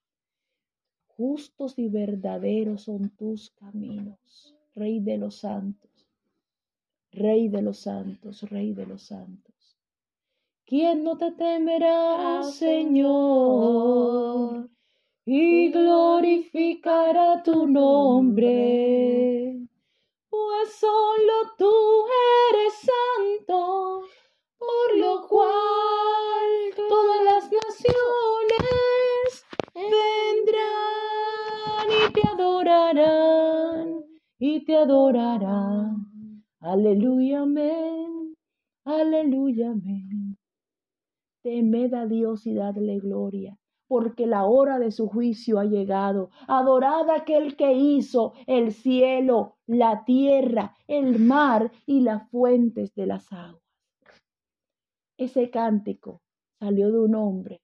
[1.08, 6.08] Justos y verdaderos son tus caminos, Rey de los santos,
[7.12, 9.76] Rey de los santos, Rey de los santos.
[10.64, 13.58] ¿Quién no te temerá, Señor?
[15.30, 19.58] Y glorificará tu nombre,
[20.30, 21.70] pues solo tú
[22.50, 24.04] eres santo,
[24.56, 30.68] por lo cual todas las naciones vendrán
[31.90, 34.04] y te adorarán,
[34.38, 36.06] y te adorarán.
[36.60, 38.34] Aleluya, amén,
[38.86, 40.38] aleluya, amén.
[41.42, 43.57] Temed a Dios y dadle gloria
[43.88, 46.30] porque la hora de su juicio ha llegado.
[46.46, 53.32] Adorad aquel que hizo el cielo, la tierra, el mar y las fuentes de las
[53.32, 53.62] aguas.
[55.16, 56.20] Ese cántico
[56.60, 57.62] salió de un hombre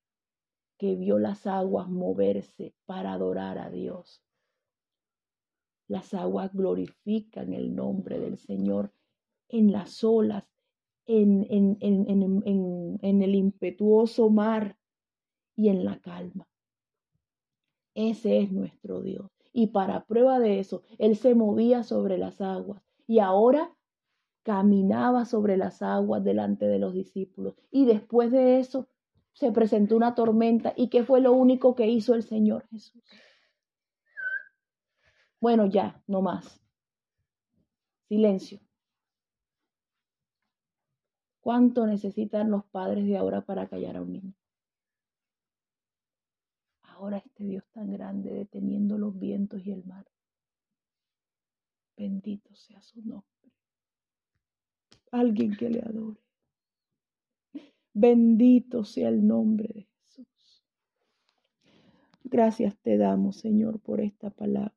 [0.79, 4.23] que vio las aguas moverse para adorar a Dios.
[5.87, 8.91] Las aguas glorifican el nombre del Señor
[9.49, 10.45] en las olas,
[11.07, 14.79] en, en, en, en el impetuoso mar
[15.57, 16.47] y en la calma.
[17.95, 19.31] Ese es nuestro Dios.
[19.53, 23.73] Y para prueba de eso, Él se movía sobre las aguas y ahora
[24.43, 27.55] caminaba sobre las aguas delante de los discípulos.
[27.71, 28.89] Y después de eso
[29.33, 30.75] se presentó una tormenta.
[30.77, 33.03] ¿Y qué fue lo único que hizo el Señor Jesús?
[35.41, 36.61] Bueno, ya, no más.
[38.09, 38.61] Silencio.
[41.41, 44.35] ¿Cuánto necesitan los padres de ahora para callar a un niño?
[46.95, 50.07] Ahora este Dios tan grande deteniendo los vientos y el mar.
[51.97, 53.29] Bendito sea su nombre.
[55.11, 56.21] Alguien que le adore.
[57.93, 60.65] Bendito sea el nombre de Jesús.
[62.25, 64.75] Gracias te damos, Señor, por esta palabra.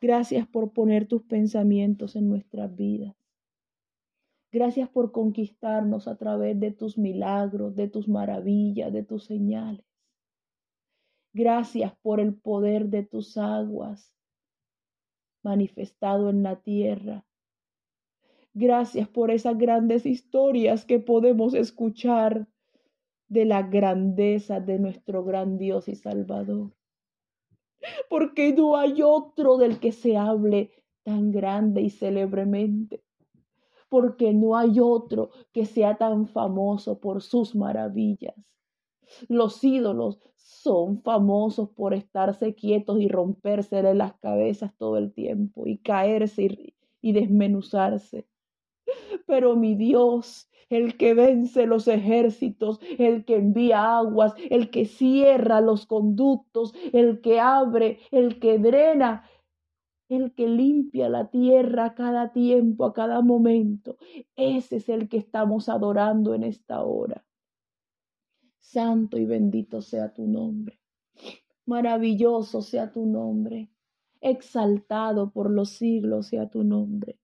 [0.00, 3.16] Gracias por poner tus pensamientos en nuestras vidas.
[4.52, 9.87] Gracias por conquistarnos a través de tus milagros, de tus maravillas, de tus señales.
[11.38, 14.12] Gracias por el poder de tus aguas
[15.44, 17.24] manifestado en la tierra.
[18.54, 22.48] Gracias por esas grandes historias que podemos escuchar
[23.28, 26.72] de la grandeza de nuestro gran Dios y Salvador.
[28.10, 30.72] Porque no hay otro del que se hable
[31.04, 33.04] tan grande y célebremente.
[33.88, 38.34] Porque no hay otro que sea tan famoso por sus maravillas.
[39.28, 45.78] Los ídolos son famosos por estarse quietos y romperse las cabezas todo el tiempo y
[45.78, 48.26] caerse y, y desmenuzarse.
[49.26, 55.60] Pero mi Dios, el que vence los ejércitos, el que envía aguas, el que cierra
[55.60, 59.24] los conductos, el que abre, el que drena,
[60.08, 63.96] el que limpia la tierra a cada tiempo, a cada momento.
[64.36, 67.24] Ese es el que estamos adorando en esta hora.
[68.70, 70.78] Santo y bendito sea tu nombre.
[71.64, 73.70] Maravilloso sea tu nombre.
[74.20, 77.18] Exaltado por los siglos sea tu nombre.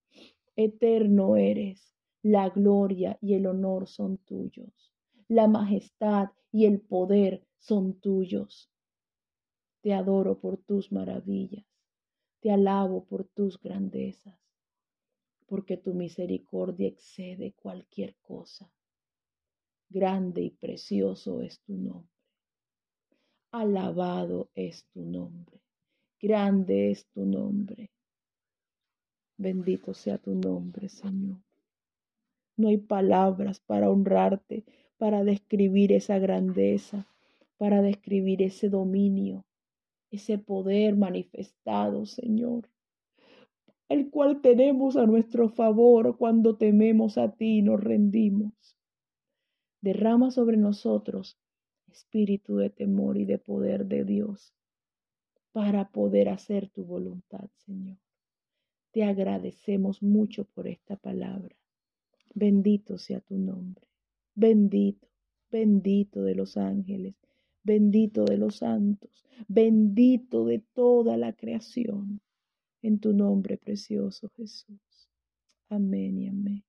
[0.56, 1.94] Eterno eres.
[2.22, 4.94] La gloria y el honor son tuyos.
[5.28, 8.70] La majestad y el poder son tuyos.
[9.82, 11.66] Te adoro por tus maravillas,
[12.40, 14.40] te alabo por tus grandezas,
[15.44, 18.72] porque tu misericordia excede cualquier cosa.
[19.88, 22.10] Grande y precioso es tu nombre.
[23.52, 25.60] Alabado es tu nombre.
[26.20, 27.90] Grande es tu nombre.
[29.36, 31.38] Bendito sea tu nombre, Señor.
[32.56, 34.64] No hay palabras para honrarte,
[34.96, 37.06] para describir esa grandeza,
[37.58, 39.44] para describir ese dominio,
[40.10, 42.68] ese poder manifestado, Señor,
[43.88, 48.52] el cual tenemos a nuestro favor cuando tememos a ti y nos rendimos.
[49.84, 51.38] Derrama sobre nosotros
[51.92, 54.54] espíritu de temor y de poder de Dios
[55.52, 57.98] para poder hacer tu voluntad, Señor.
[58.92, 61.54] Te agradecemos mucho por esta palabra.
[62.34, 63.86] Bendito sea tu nombre.
[64.34, 65.06] Bendito,
[65.50, 67.14] bendito de los ángeles,
[67.62, 72.22] bendito de los santos, bendito de toda la creación.
[72.80, 75.10] En tu nombre precioso Jesús.
[75.68, 76.64] Amén y amén.